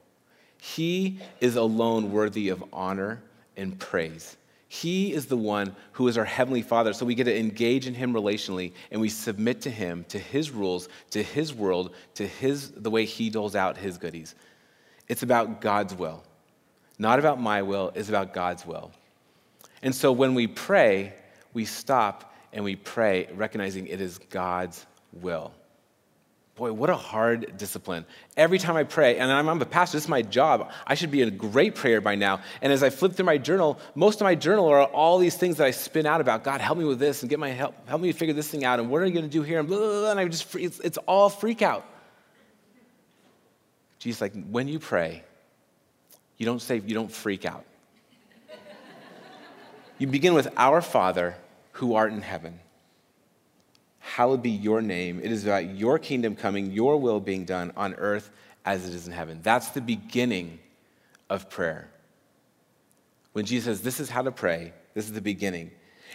He 0.62 1.20
is 1.40 1.56
alone 1.56 2.12
worthy 2.12 2.50
of 2.50 2.64
honor 2.74 3.22
and 3.58 3.80
praise. 3.80 4.38
He 4.82 5.14
is 5.14 5.28
the 5.28 5.38
one 5.38 5.74
who 5.94 6.10
is 6.10 6.18
our 6.18 6.26
Heavenly 6.26 6.62
Father. 6.62 6.92
So 6.92 7.06
we 7.06 7.16
get 7.16 7.26
to 7.26 7.40
engage 7.40 7.88
in 7.88 7.94
Him 7.94 8.14
relationally 8.14 8.74
and 8.92 9.00
we 9.00 9.08
submit 9.08 9.62
to 9.62 9.70
Him, 9.70 10.06
to 10.10 10.20
His 10.20 10.52
rules, 10.52 10.90
to 11.12 11.24
His 11.24 11.54
world, 11.54 11.96
to 12.16 12.28
his, 12.28 12.72
the 12.72 12.90
way 12.90 13.06
He 13.06 13.30
doles 13.30 13.56
out 13.56 13.78
His 13.78 13.98
goodies. 13.98 14.36
It's 15.08 15.24
about 15.24 15.62
God's 15.62 15.96
will. 15.96 16.24
Not 17.00 17.20
about 17.20 17.40
my 17.40 17.62
will, 17.62 17.94
it's 17.96 18.10
about 18.10 18.34
God's 18.34 18.66
will. 18.66 18.92
And 19.82 19.96
so 19.96 20.12
when 20.12 20.34
we 20.34 20.46
pray, 20.46 21.14
we 21.54 21.64
stop 21.64 22.34
and 22.52 22.64
we 22.64 22.76
pray, 22.76 23.30
recognizing 23.34 23.88
it 23.88 24.02
is 24.02 24.18
God's 24.18 24.86
will. 25.14 25.54
Boy, 26.56 26.72
what 26.72 26.90
a 26.90 26.96
hard 26.96 27.58
discipline. 27.58 28.06
Every 28.38 28.60
time 28.60 28.78
I 28.78 28.86
pray, 28.86 29.18
and 29.18 29.30
I'm, 29.30 29.50
I'm, 29.50 29.62
a 29.62 29.66
pastor, 29.66 29.98
this 29.98 30.06
is 30.06 30.10
my 30.10 30.22
job. 30.22 30.72
I 30.88 30.96
should 30.96 31.12
be 31.12 31.22
a 31.22 31.30
great 31.30 31.76
prayer 31.76 32.00
by 32.00 32.16
now. 32.16 32.40
And 32.62 32.72
as 32.72 32.82
I 32.82 32.90
flip 32.90 33.14
through 33.14 33.26
my 33.26 33.38
journal, 33.38 33.78
most 33.94 34.22
of 34.22 34.26
my 34.26 34.36
journal 34.36 34.70
are 34.70 34.86
all 34.86 35.18
these 35.18 35.36
things 35.36 35.58
that 35.58 35.68
I 35.68 35.72
spin 35.72 36.06
out 36.06 36.22
about. 36.22 36.46
God, 36.46 36.62
help 36.62 36.78
me 36.78 36.86
with 36.86 36.98
this 36.98 37.24
and 37.24 37.30
get 37.30 37.40
my 37.40 37.50
help, 37.50 37.76
help 37.90 38.02
me 38.02 38.14
figure 38.14 38.34
this 38.34 38.48
thing 38.48 38.64
out. 38.64 38.80
And 38.80 38.90
what 38.90 39.02
are 39.02 39.06
you 39.06 39.12
going 39.12 39.26
to 39.26 39.32
do 39.32 39.42
here? 39.42 39.60
And, 39.60 39.68
blah, 39.68 39.78
blah, 39.78 39.88
blah, 39.88 40.12
and 40.12 40.20
I 40.20 40.28
just, 40.30 40.56
it's, 40.56 40.80
it's 40.80 40.98
all 41.00 41.28
freak 41.28 41.62
out. 41.62 41.86
Jesus, 44.00 44.22
like, 44.22 44.34
when 44.50 44.70
you 44.70 44.80
pray, 44.80 45.24
you 46.38 46.46
don't 46.46 46.62
say, 46.62 46.82
you 46.86 46.94
don't 46.94 47.12
freak 47.12 47.44
out. 47.44 47.66
you 49.98 50.08
begin 50.08 50.34
with 50.34 50.48
our 50.56 50.82
Father 50.82 51.36
who 51.74 51.96
art 51.96 52.14
in 52.14 52.22
heaven 52.22 52.62
hallowed 54.16 54.42
be 54.42 54.50
your 54.50 54.82
name. 54.82 55.20
It 55.22 55.30
is 55.30 55.44
about 55.44 55.76
your 55.76 56.00
kingdom 56.00 56.38
coming, 56.38 56.72
your 56.72 56.96
will 56.96 57.20
being 57.20 57.44
done 57.44 57.74
on 57.76 57.96
earth 57.96 58.32
as 58.64 58.88
it 58.88 58.96
is 58.96 59.08
in 59.08 59.12
heaven. 59.12 59.42
That's 59.44 59.72
the 59.72 59.82
beginning 59.82 60.60
of 61.30 61.50
prayer. 61.50 61.90
When 63.34 63.44
Jesus 63.44 63.66
says, 63.66 63.82
This 63.82 64.00
is 64.00 64.10
how 64.10 64.22
to 64.22 64.32
pray, 64.32 64.72
this 64.94 65.04
is 65.04 65.12
the 65.12 65.20
beginning. 65.20 65.70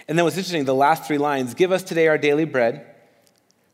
And 0.09 0.17
then 0.17 0.25
what's 0.25 0.39
interesting, 0.39 0.65
the 0.65 0.75
last 0.75 1.05
three 1.05 1.19
lines 1.19 1.53
give 1.53 1.73
us 1.73 1.83
today 1.83 2.09
our 2.09 2.17
daily 2.17 2.47
bread, 2.47 2.87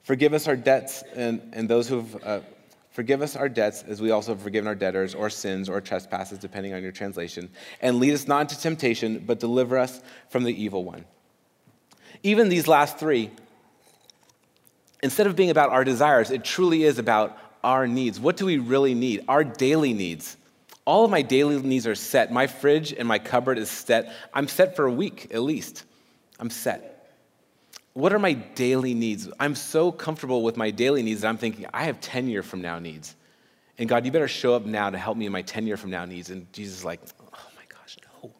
forgive 0.03 0.35
us 0.35 0.49
our 0.49 0.57
debts, 0.57 1.05
and, 1.15 1.51
and 1.53 1.69
those 1.69 1.89
who 1.89 1.99
have. 1.99 2.25
Uh, 2.25 2.41
Forgive 2.91 3.21
us 3.21 3.37
our 3.37 3.51
debts 3.51 3.83
as 3.83 4.01
we 4.01 4.11
also 4.11 4.33
have 4.33 4.41
forgiven 4.41 4.67
our 4.67 4.75
debtors, 4.75 5.15
or 5.15 5.29
sins, 5.29 5.69
or 5.69 5.83
trespasses, 5.83 6.39
depending 6.39 6.73
on 6.73 6.83
your 6.83 6.93
translation. 6.93 7.51
And 7.83 7.99
lead 7.99 8.15
us 8.15 8.27
not 8.27 8.41
into 8.41 8.59
temptation, 8.59 9.23
but 9.27 9.39
deliver 9.39 9.77
us 9.77 10.01
from 10.31 10.45
the 10.45 10.65
evil 10.65 10.83
one. 10.83 11.05
Even 12.23 12.49
these 12.49 12.67
last 12.67 12.97
three, 12.97 13.31
instead 15.03 15.27
of 15.27 15.37
being 15.37 15.51
about 15.51 15.71
our 15.71 15.85
desires, 15.85 16.31
it 16.31 16.45
truly 16.45 16.85
is 16.85 16.99
about 16.99 17.39
our 17.63 17.87
needs. 17.87 18.21
What 18.21 18.37
do 18.37 18.47
we 18.47 18.59
really 18.59 18.95
need? 18.95 19.25
Our 19.29 19.45
daily 19.45 19.93
needs. 19.93 20.37
All 20.85 21.05
of 21.05 21.11
my 21.11 21.23
daily 21.23 21.61
needs 21.61 21.87
are 21.87 21.95
set. 21.95 22.33
My 22.33 22.47
fridge 22.47 22.93
and 22.93 23.09
my 23.09 23.19
cupboard 23.19 23.59
is 23.59 23.71
set. 23.71 24.13
I'm 24.33 24.47
set 24.47 24.77
for 24.77 24.87
a 24.87 24.93
week 24.93 25.29
at 25.33 25.43
least. 25.43 25.85
I'm 26.39 26.51
set 26.51 26.97
what 27.97 28.13
are 28.13 28.19
my 28.19 28.35
daily 28.35 28.93
needs? 28.93 29.27
I'm 29.41 29.55
so 29.55 29.91
comfortable 29.91 30.43
with 30.43 30.59
my 30.59 30.71
daily 30.71 31.03
needs 31.03 31.23
that 31.23 31.29
I'm 31.29 31.39
thinking, 31.39 31.65
I 31.73 31.85
have 31.85 31.99
10 31.99 32.29
year 32.29 32.43
from 32.43 32.61
now 32.61 32.79
needs. 32.79 33.17
And 33.79 33.89
God, 33.89 34.05
you 34.05 34.13
better 34.13 34.29
show 34.29 34.55
up 34.55 34.67
now 34.67 34.91
to 34.91 34.99
help 34.99 35.17
me 35.17 35.25
in 35.25 35.33
my 35.33 35.41
10 35.41 35.67
year 35.67 35.79
from 35.79 35.89
now 35.89 36.05
needs. 36.05 36.29
And 36.29 36.53
Jesus 36.53 36.81
is 36.81 36.85
like, 36.85 37.01
oh 37.19 37.25
my 37.57 37.63
gosh, 37.71 37.97
no. 38.23 38.31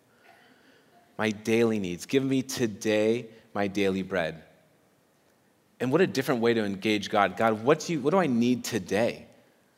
My 1.17 1.31
daily 1.31 1.79
needs. 1.79 2.05
Give 2.05 2.23
me 2.23 2.43
today 2.43 3.29
my 3.55 3.67
daily 3.67 4.03
bread. 4.03 4.43
And 5.81 5.93
what 5.93 6.01
a 6.01 6.07
different 6.07 6.41
way 6.41 6.55
to 6.55 6.65
engage 6.65 7.11
God. 7.11 7.37
God, 7.37 7.63
what 7.65 7.81
do, 7.81 7.95
you, 7.95 8.01
what 8.01 8.11
do 8.11 8.19
I 8.19 8.27
need 8.27 8.65
today? 8.65 9.27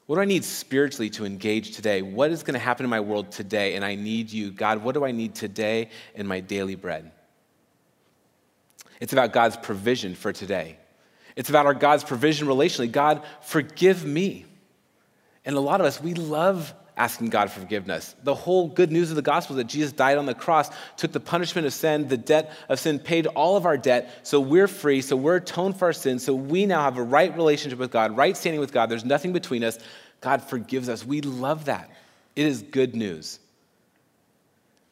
What 0.07 0.17
do 0.17 0.23
I 0.23 0.26
need 0.26 0.45
spiritually 0.45 1.11
to 1.11 1.26
engage 1.26 1.73
today? 1.73 2.02
What 2.02 2.31
is 2.31 2.43
going 2.43 2.55
to 2.55 2.61
happen 2.61 2.85
in 2.85 2.90
my 2.90 3.00
world 3.00 3.31
today? 3.31 3.75
And 3.75 3.85
I 3.85 3.95
need 3.95 4.31
you. 4.31 4.50
God, 4.50 4.83
what 4.83 4.95
do 4.95 5.05
I 5.05 5.11
need 5.11 5.35
today 5.35 5.90
in 6.14 6.26
my 6.26 6.40
daily 6.40 6.76
bread? 6.76 7.11
It's 9.00 9.12
about 9.12 9.33
God's 9.33 9.57
provision 9.57 10.14
for 10.14 10.33
today. 10.33 10.78
It's 11.37 11.50
about 11.50 11.67
our 11.67 11.75
God's 11.75 12.05
provision 12.05 12.49
relationally. 12.49 12.90
God, 12.90 13.23
forgive 13.43 14.05
me. 14.05 14.47
And 15.45 15.57
a 15.57 15.61
lot 15.61 15.81
of 15.81 15.87
us, 15.87 16.00
we 16.00 16.14
love 16.14 16.75
asking 16.99 17.28
God 17.28 17.50
for 17.50 17.61
forgiveness. 17.61 18.14
The 18.25 18.35
whole 18.35 18.69
good 18.69 18.93
news 18.93 19.11
of 19.11 19.17
the 19.17 19.23
gospel 19.23 19.57
is 19.57 19.59
that 19.59 19.69
Jesus 19.69 19.93
died 19.93 20.19
on 20.19 20.26
the 20.26 20.35
cross, 20.35 20.69
took 20.97 21.12
the 21.12 21.21
punishment 21.21 21.67
of 21.67 21.73
sin, 21.73 22.09
the 22.09 22.17
debt 22.17 22.52
of 22.69 22.81
sin, 22.81 22.99
paid 22.99 23.26
all 23.28 23.57
of 23.57 23.64
our 23.64 23.78
debt, 23.78 24.21
so 24.25 24.40
we're 24.40 24.69
free, 24.69 25.00
so 25.00 25.17
we're 25.17 25.37
atoned 25.37 25.78
for 25.78 25.87
our 25.87 25.93
sins, 25.93 26.25
so 26.25 26.35
we 26.35 26.67
now 26.67 26.83
have 26.83 26.99
a 26.99 27.02
right 27.02 27.35
relationship 27.37 27.78
with 27.78 27.93
God, 27.93 28.17
right 28.17 28.37
standing 28.37 28.61
with 28.61 28.73
God. 28.73 28.90
There's 28.90 29.05
nothing 29.05 29.33
between 29.33 29.64
us. 29.64 29.78
God 30.21 30.43
forgives 30.43 30.88
us. 30.88 31.07
We 31.07 31.21
love 31.21 31.67
that. 31.67 31.88
It 32.35 32.47
is 32.47 32.62
good 32.62 32.95
news. 32.95 33.38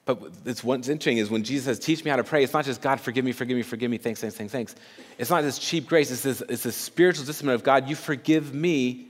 But 0.04 0.22
it's 0.44 0.62
what's 0.62 0.88
interesting 0.88 1.18
is 1.18 1.28
when 1.30 1.42
Jesus 1.42 1.64
says, 1.64 1.80
Teach 1.80 2.04
me 2.04 2.10
how 2.10 2.16
to 2.16 2.24
pray, 2.24 2.44
it's 2.44 2.52
not 2.52 2.64
just 2.64 2.80
God, 2.80 3.00
forgive 3.00 3.24
me, 3.24 3.32
forgive 3.32 3.56
me, 3.56 3.62
forgive 3.64 3.90
me, 3.90 3.98
thanks, 3.98 4.20
thanks, 4.20 4.36
thanks, 4.36 4.52
thanks. 4.52 4.76
It's 5.18 5.30
not 5.30 5.42
this 5.42 5.58
cheap 5.58 5.88
grace, 5.88 6.12
it's 6.12 6.22
this, 6.22 6.40
it's 6.48 6.76
spiritual 6.76 7.24
discipline 7.24 7.56
of 7.56 7.64
God, 7.64 7.88
you 7.88 7.96
forgive 7.96 8.54
me 8.54 9.08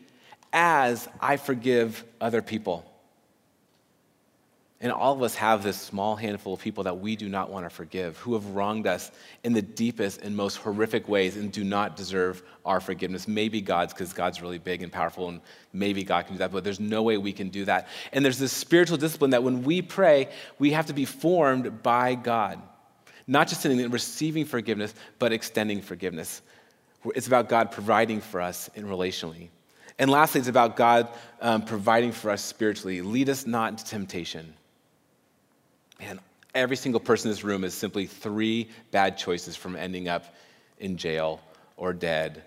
as 0.52 1.08
I 1.20 1.36
forgive 1.36 2.04
other 2.20 2.42
people. 2.42 2.90
And 4.78 4.92
all 4.92 5.14
of 5.14 5.22
us 5.22 5.34
have 5.36 5.62
this 5.62 5.80
small 5.80 6.16
handful 6.16 6.52
of 6.52 6.60
people 6.60 6.84
that 6.84 7.00
we 7.00 7.16
do 7.16 7.30
not 7.30 7.50
want 7.50 7.64
to 7.64 7.70
forgive, 7.70 8.18
who 8.18 8.34
have 8.34 8.44
wronged 8.50 8.86
us 8.86 9.10
in 9.42 9.54
the 9.54 9.62
deepest 9.62 10.20
and 10.20 10.36
most 10.36 10.56
horrific 10.56 11.08
ways 11.08 11.36
and 11.36 11.50
do 11.50 11.64
not 11.64 11.96
deserve 11.96 12.42
our 12.66 12.78
forgiveness. 12.78 13.26
Maybe 13.26 13.62
God's, 13.62 13.94
because 13.94 14.12
God's 14.12 14.42
really 14.42 14.58
big 14.58 14.82
and 14.82 14.92
powerful, 14.92 15.30
and 15.30 15.40
maybe 15.72 16.04
God 16.04 16.26
can 16.26 16.34
do 16.34 16.38
that, 16.40 16.52
but 16.52 16.62
there's 16.62 16.78
no 16.78 17.02
way 17.02 17.16
we 17.16 17.32
can 17.32 17.48
do 17.48 17.64
that. 17.64 17.88
And 18.12 18.22
there's 18.22 18.38
this 18.38 18.52
spiritual 18.52 18.98
discipline 18.98 19.30
that 19.30 19.42
when 19.42 19.62
we 19.62 19.80
pray, 19.80 20.28
we 20.58 20.72
have 20.72 20.86
to 20.86 20.92
be 20.92 21.06
formed 21.06 21.82
by 21.82 22.14
God. 22.14 22.60
Not 23.26 23.48
just 23.48 23.64
in 23.64 23.90
receiving 23.90 24.44
forgiveness, 24.44 24.94
but 25.18 25.32
extending 25.32 25.80
forgiveness. 25.80 26.42
It's 27.14 27.26
about 27.26 27.48
God 27.48 27.72
providing 27.72 28.20
for 28.20 28.42
us 28.42 28.68
in 28.74 28.84
relationally. 28.84 29.48
And 29.98 30.10
lastly, 30.10 30.40
it's 30.40 30.48
about 30.48 30.76
God 30.76 31.08
um, 31.40 31.62
providing 31.62 32.12
for 32.12 32.30
us 32.30 32.42
spiritually. 32.42 33.00
Lead 33.00 33.28
us 33.28 33.46
not 33.46 33.70
into 33.70 33.84
temptation. 33.84 34.54
Man, 35.98 36.20
every 36.54 36.76
single 36.76 37.00
person 37.00 37.28
in 37.28 37.32
this 37.32 37.44
room 37.44 37.64
is 37.64 37.72
simply 37.72 38.06
three 38.06 38.68
bad 38.90 39.16
choices 39.16 39.56
from 39.56 39.76
ending 39.76 40.08
up 40.08 40.34
in 40.78 40.96
jail 40.96 41.40
or 41.76 41.92
dead 41.92 42.42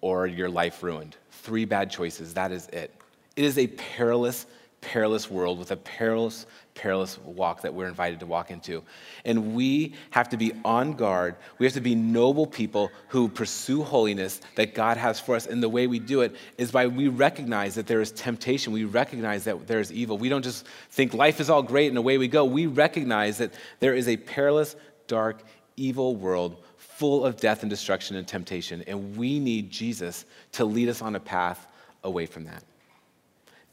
or 0.00 0.26
your 0.26 0.48
life 0.48 0.82
ruined. 0.82 1.16
Three 1.30 1.64
bad 1.64 1.90
choices, 1.90 2.34
that 2.34 2.52
is 2.52 2.68
it. 2.68 2.94
It 3.36 3.44
is 3.44 3.58
a 3.58 3.66
perilous 3.66 4.46
perilous 4.84 5.30
world 5.30 5.58
with 5.58 5.70
a 5.70 5.76
perilous, 5.76 6.46
perilous 6.74 7.18
walk 7.18 7.62
that 7.62 7.72
we're 7.72 7.88
invited 7.88 8.20
to 8.20 8.26
walk 8.26 8.50
into. 8.50 8.82
And 9.24 9.54
we 9.54 9.94
have 10.10 10.28
to 10.28 10.36
be 10.36 10.52
on 10.64 10.92
guard. 10.92 11.36
We 11.58 11.66
have 11.66 11.72
to 11.74 11.80
be 11.80 11.94
noble 11.94 12.46
people 12.46 12.90
who 13.08 13.28
pursue 13.28 13.82
holiness 13.82 14.40
that 14.56 14.74
God 14.74 14.98
has 14.98 15.18
for 15.18 15.34
us. 15.34 15.46
And 15.46 15.62
the 15.62 15.68
way 15.68 15.86
we 15.86 15.98
do 15.98 16.20
it 16.20 16.36
is 16.58 16.70
by 16.70 16.86
we 16.86 17.08
recognize 17.08 17.74
that 17.76 17.86
there 17.86 18.00
is 18.00 18.12
temptation. 18.12 18.72
We 18.72 18.84
recognize 18.84 19.44
that 19.44 19.66
there 19.66 19.80
is 19.80 19.90
evil. 19.90 20.18
We 20.18 20.28
don't 20.28 20.44
just 20.44 20.66
think 20.90 21.14
life 21.14 21.40
is 21.40 21.48
all 21.48 21.62
great 21.62 21.88
and 21.88 21.98
away 21.98 22.18
we 22.18 22.28
go. 22.28 22.44
We 22.44 22.66
recognize 22.66 23.38
that 23.38 23.54
there 23.80 23.94
is 23.94 24.06
a 24.06 24.16
perilous, 24.18 24.76
dark, 25.06 25.42
evil 25.76 26.14
world 26.14 26.62
full 26.76 27.24
of 27.24 27.36
death 27.36 27.62
and 27.62 27.70
destruction 27.70 28.16
and 28.16 28.28
temptation. 28.28 28.84
And 28.86 29.16
we 29.16 29.40
need 29.40 29.70
Jesus 29.70 30.26
to 30.52 30.64
lead 30.64 30.88
us 30.88 31.00
on 31.00 31.16
a 31.16 31.20
path 31.20 31.66
away 32.02 32.26
from 32.26 32.44
that. 32.44 32.62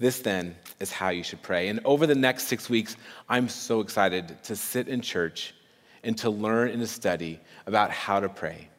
This 0.01 0.21
then 0.21 0.55
is 0.79 0.91
how 0.91 1.09
you 1.09 1.21
should 1.21 1.43
pray. 1.43 1.67
And 1.67 1.79
over 1.85 2.07
the 2.07 2.15
next 2.15 2.47
six 2.47 2.67
weeks, 2.67 2.97
I'm 3.29 3.47
so 3.47 3.81
excited 3.81 4.43
to 4.45 4.55
sit 4.55 4.87
in 4.87 5.01
church 5.01 5.53
and 6.03 6.17
to 6.17 6.31
learn 6.31 6.69
and 6.69 6.81
to 6.81 6.87
study 6.87 7.39
about 7.67 7.91
how 7.91 8.19
to 8.19 8.27
pray. 8.27 8.69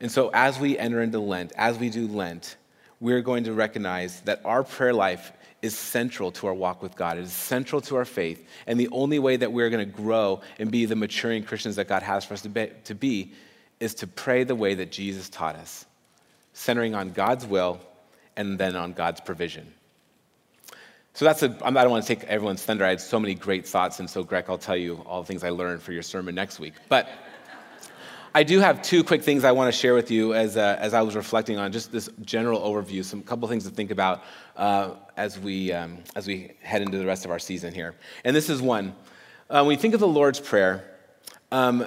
And 0.00 0.12
so, 0.12 0.30
as 0.34 0.60
we 0.60 0.76
enter 0.76 1.00
into 1.00 1.18
Lent, 1.18 1.54
as 1.56 1.78
we 1.78 1.88
do 1.88 2.06
Lent, 2.06 2.56
we're 3.00 3.22
going 3.22 3.44
to 3.44 3.54
recognize 3.54 4.20
that 4.26 4.42
our 4.44 4.62
prayer 4.62 4.92
life 4.92 5.32
is 5.62 5.78
central 5.78 6.30
to 6.32 6.46
our 6.48 6.52
walk 6.52 6.82
with 6.82 6.94
God. 6.94 7.16
It 7.16 7.24
is 7.24 7.32
central 7.32 7.80
to 7.80 7.96
our 7.96 8.04
faith. 8.04 8.46
And 8.66 8.78
the 8.78 8.90
only 8.92 9.18
way 9.18 9.36
that 9.36 9.50
we're 9.50 9.70
going 9.70 9.90
to 9.90 9.96
grow 9.96 10.42
and 10.58 10.70
be 10.70 10.84
the 10.84 10.94
maturing 10.94 11.44
Christians 11.44 11.76
that 11.76 11.88
God 11.88 12.02
has 12.02 12.22
for 12.22 12.34
us 12.34 12.42
to 12.42 12.50
be, 12.50 12.70
to 12.84 12.94
be 12.94 13.32
is 13.80 13.94
to 13.94 14.06
pray 14.06 14.44
the 14.44 14.54
way 14.54 14.74
that 14.74 14.92
Jesus 14.92 15.30
taught 15.30 15.56
us, 15.56 15.86
centering 16.52 16.94
on 16.94 17.12
God's 17.12 17.46
will 17.46 17.80
and 18.36 18.58
then 18.58 18.76
on 18.76 18.92
God's 18.92 19.22
provision. 19.22 19.72
So 21.14 21.24
that's 21.24 21.44
a, 21.44 21.56
I 21.64 21.70
don't 21.70 21.90
want 21.90 22.04
to 22.04 22.14
take 22.14 22.24
everyone's 22.24 22.64
thunder. 22.64 22.84
I 22.84 22.90
had 22.90 23.00
so 23.00 23.20
many 23.20 23.36
great 23.36 23.66
thoughts, 23.66 24.00
and 24.00 24.10
so 24.10 24.24
Greg, 24.24 24.46
I'll 24.48 24.58
tell 24.58 24.76
you 24.76 24.96
all 25.06 25.22
the 25.22 25.26
things 25.26 25.44
I 25.44 25.50
learned 25.50 25.80
for 25.80 25.92
your 25.92 26.02
sermon 26.02 26.34
next 26.34 26.58
week. 26.58 26.74
But 26.88 27.08
I 28.34 28.42
do 28.42 28.58
have 28.58 28.82
two 28.82 29.04
quick 29.04 29.22
things 29.22 29.44
I 29.44 29.52
want 29.52 29.72
to 29.72 29.78
share 29.78 29.94
with 29.94 30.10
you 30.10 30.34
as, 30.34 30.56
uh, 30.56 30.76
as 30.80 30.92
I 30.92 31.02
was 31.02 31.14
reflecting 31.14 31.56
on 31.56 31.70
just 31.70 31.92
this 31.92 32.10
general 32.22 32.60
overview, 32.60 33.04
some 33.04 33.22
couple 33.22 33.46
things 33.46 33.62
to 33.62 33.70
think 33.70 33.92
about 33.92 34.24
uh, 34.56 34.94
as, 35.16 35.38
we, 35.38 35.72
um, 35.72 35.98
as 36.16 36.26
we 36.26 36.50
head 36.62 36.82
into 36.82 36.98
the 36.98 37.06
rest 37.06 37.24
of 37.24 37.30
our 37.30 37.38
season 37.38 37.72
here. 37.72 37.94
And 38.24 38.34
this 38.34 38.50
is 38.50 38.60
one. 38.60 38.92
Uh, 39.48 39.62
when 39.62 39.76
you 39.76 39.80
think 39.80 39.94
of 39.94 40.00
the 40.00 40.08
Lord's 40.08 40.40
Prayer, 40.40 40.96
um, 41.52 41.86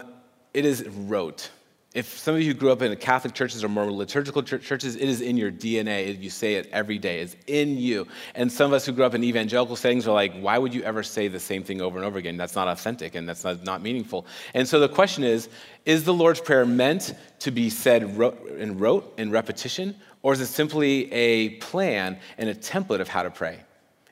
it 0.54 0.64
is 0.64 0.88
rote 0.88 1.50
if 1.98 2.20
some 2.20 2.36
of 2.36 2.44
you 2.44 2.54
grew 2.54 2.72
up 2.72 2.84
in 2.84 2.96
Catholic 2.98 3.34
churches 3.34 3.64
or 3.64 3.70
more 3.70 3.92
liturgical 3.92 4.44
churches, 4.44 4.96
it 4.96 5.10
is 5.10 5.20
in 5.20 5.36
your 5.36 5.52
DNA. 5.52 6.22
You 6.22 6.30
say 6.30 6.54
it 6.54 6.70
every 6.72 7.00
day. 7.00 7.22
It's 7.22 7.36
in 7.48 7.76
you. 7.76 8.08
And 8.36 8.52
some 8.52 8.68
of 8.68 8.74
us 8.74 8.86
who 8.86 8.92
grew 8.92 9.04
up 9.04 9.16
in 9.16 9.24
evangelical 9.24 9.76
settings 9.76 10.08
are 10.08 10.14
like, 10.14 10.40
why 10.40 10.60
would 10.60 10.76
you 10.76 10.84
ever 10.84 11.02
say 11.02 11.28
the 11.28 11.40
same 11.40 11.64
thing 11.64 11.82
over 11.82 11.98
and 11.98 12.06
over 12.06 12.20
again? 12.20 12.38
That's 12.38 12.54
not 12.54 12.68
authentic 12.68 13.16
and 13.16 13.28
that's 13.28 13.44
not, 13.44 13.64
not 13.64 13.82
meaningful. 13.82 14.28
And 14.54 14.68
so 14.68 14.80
the 14.80 14.88
question 14.88 15.24
is 15.24 15.50
is 15.86 16.04
the 16.04 16.14
Lord's 16.14 16.40
Prayer 16.40 16.68
meant 16.68 17.16
to 17.40 17.50
be 17.50 17.72
said 17.72 18.04
in 18.04 18.78
rote, 18.78 19.14
in 19.18 19.32
repetition, 19.32 19.96
or 20.22 20.34
is 20.34 20.40
it 20.40 20.48
simply 20.48 21.12
a 21.12 21.50
plan 21.62 22.20
and 22.38 22.48
a 22.48 22.54
template 22.54 23.00
of 23.00 23.08
how 23.08 23.24
to 23.24 23.32
pray? 23.32 23.58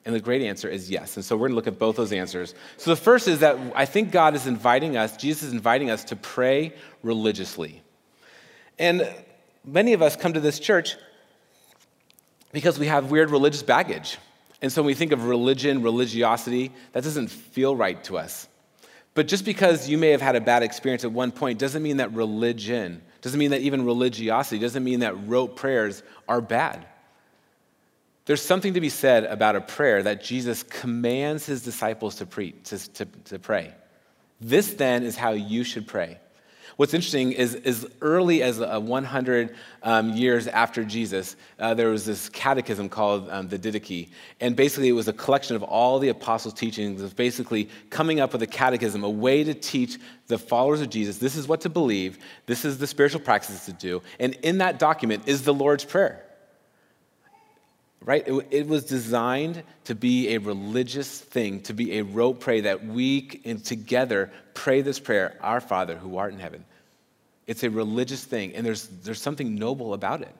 And 0.05 0.13
the 0.13 0.19
great 0.19 0.43
answer 0.43 0.69
is 0.69 0.89
yes. 0.89 1.15
And 1.15 1.25
so 1.25 1.35
we're 1.35 1.47
going 1.47 1.51
to 1.51 1.55
look 1.55 1.67
at 1.67 1.79
both 1.79 1.95
those 1.95 2.13
answers. 2.13 2.53
So 2.77 2.91
the 2.91 2.95
first 2.95 3.27
is 3.27 3.39
that 3.39 3.57
I 3.75 3.85
think 3.85 4.11
God 4.11 4.35
is 4.35 4.45
inviting 4.45 4.95
us, 4.97 5.17
Jesus 5.17 5.43
is 5.43 5.53
inviting 5.53 5.89
us 5.89 6.03
to 6.05 6.15
pray 6.15 6.73
religiously. 7.01 7.81
And 8.77 9.11
many 9.65 9.93
of 9.93 10.01
us 10.03 10.15
come 10.15 10.33
to 10.33 10.39
this 10.39 10.59
church 10.59 10.95
because 12.51 12.77
we 12.77 12.85
have 12.85 13.09
weird 13.09 13.31
religious 13.31 13.63
baggage. 13.63 14.17
And 14.61 14.71
so 14.71 14.81
when 14.81 14.87
we 14.87 14.93
think 14.93 15.11
of 15.11 15.25
religion, 15.25 15.81
religiosity, 15.81 16.71
that 16.93 17.03
doesn't 17.03 17.27
feel 17.27 17.75
right 17.75 18.01
to 18.05 18.17
us. 18.17 18.47
But 19.15 19.27
just 19.27 19.43
because 19.43 19.89
you 19.89 19.97
may 19.97 20.09
have 20.09 20.21
had 20.21 20.35
a 20.35 20.41
bad 20.41 20.61
experience 20.61 21.03
at 21.03 21.11
one 21.11 21.31
point 21.31 21.57
doesn't 21.57 21.81
mean 21.81 21.97
that 21.97 22.13
religion, 22.13 23.01
doesn't 23.21 23.39
mean 23.39 23.51
that 23.51 23.61
even 23.61 23.85
religiosity, 23.85 24.59
doesn't 24.59 24.83
mean 24.83 24.99
that 24.99 25.27
rote 25.27 25.55
prayers 25.55 26.03
are 26.27 26.41
bad. 26.41 26.85
There's 28.25 28.41
something 28.41 28.73
to 28.73 28.81
be 28.81 28.89
said 28.89 29.25
about 29.25 29.55
a 29.55 29.61
prayer 29.61 30.01
that 30.01 30.23
Jesus 30.23 30.63
commands 30.63 31.45
his 31.45 31.61
disciples 31.61 32.15
to, 32.15 32.25
to, 32.25 32.93
to, 32.93 33.05
to 33.05 33.39
pray. 33.39 33.73
This 34.41 34.73
then 34.73 35.03
is 35.03 35.15
how 35.15 35.31
you 35.31 35.63
should 35.63 35.87
pray. 35.87 36.19
What's 36.77 36.93
interesting 36.93 37.31
is, 37.31 37.55
as 37.55 37.85
early 38.01 38.43
as 38.43 38.59
uh, 38.59 38.81
100 38.81 39.55
um, 39.83 40.09
years 40.09 40.47
after 40.47 40.83
Jesus, 40.83 41.37
uh, 41.57 41.73
there 41.73 41.89
was 41.89 42.05
this 42.05 42.27
catechism 42.27 42.89
called 42.89 43.29
um, 43.29 43.47
the 43.47 43.57
Didache. 43.57 44.09
And 44.41 44.57
basically, 44.57 44.89
it 44.89 44.93
was 44.93 45.07
a 45.07 45.13
collection 45.13 45.55
of 45.55 45.63
all 45.63 45.99
the 45.99 46.09
apostles' 46.09 46.53
teachings 46.53 47.01
of 47.01 47.15
basically 47.15 47.69
coming 47.91 48.19
up 48.19 48.33
with 48.33 48.41
a 48.41 48.47
catechism, 48.47 49.05
a 49.05 49.09
way 49.09 49.43
to 49.45 49.53
teach 49.53 49.97
the 50.27 50.37
followers 50.37 50.81
of 50.81 50.89
Jesus 50.89 51.19
this 51.19 51.37
is 51.37 51.47
what 51.47 51.61
to 51.61 51.69
believe, 51.69 52.17
this 52.47 52.65
is 52.65 52.79
the 52.79 52.87
spiritual 52.87 53.21
practices 53.21 53.65
to 53.65 53.73
do. 53.73 54.01
And 54.19 54.33
in 54.41 54.57
that 54.57 54.79
document 54.79 55.27
is 55.27 55.43
the 55.43 55.53
Lord's 55.53 55.85
Prayer 55.85 56.24
right? 58.05 58.25
It, 58.27 58.47
it, 58.51 58.67
was 58.67 58.85
designed 58.85 59.63
to 59.85 59.95
be 59.95 60.35
a 60.35 60.37
religious 60.37 61.19
thing, 61.19 61.61
to 61.63 61.73
be 61.73 61.97
a 61.97 62.03
rote 62.03 62.39
prayer 62.39 62.61
that 62.61 62.85
we 62.85 63.21
together 63.21 64.31
pray 64.53 64.81
this 64.81 64.99
prayer 64.99 65.37
Our 65.41 65.59
Father 65.59 65.95
who 65.97 66.17
art 66.17 66.31
in 66.31 66.39
heaven. 66.39 66.63
It's 67.47 67.63
a 67.63 67.69
religious 67.69 68.23
thing, 68.23 68.55
and 68.55 68.65
there's, 68.65 68.87
there's 68.87 69.21
something 69.21 69.55
noble 69.55 69.93
about 69.93 70.21
it. 70.21 70.33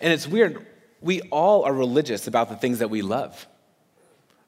And 0.00 0.12
it's 0.12 0.26
weird, 0.26 0.64
we 1.00 1.20
all 1.22 1.64
are 1.64 1.72
religious 1.72 2.26
about 2.26 2.48
the 2.48 2.56
things 2.56 2.78
that 2.78 2.90
we 2.90 3.02
love 3.02 3.46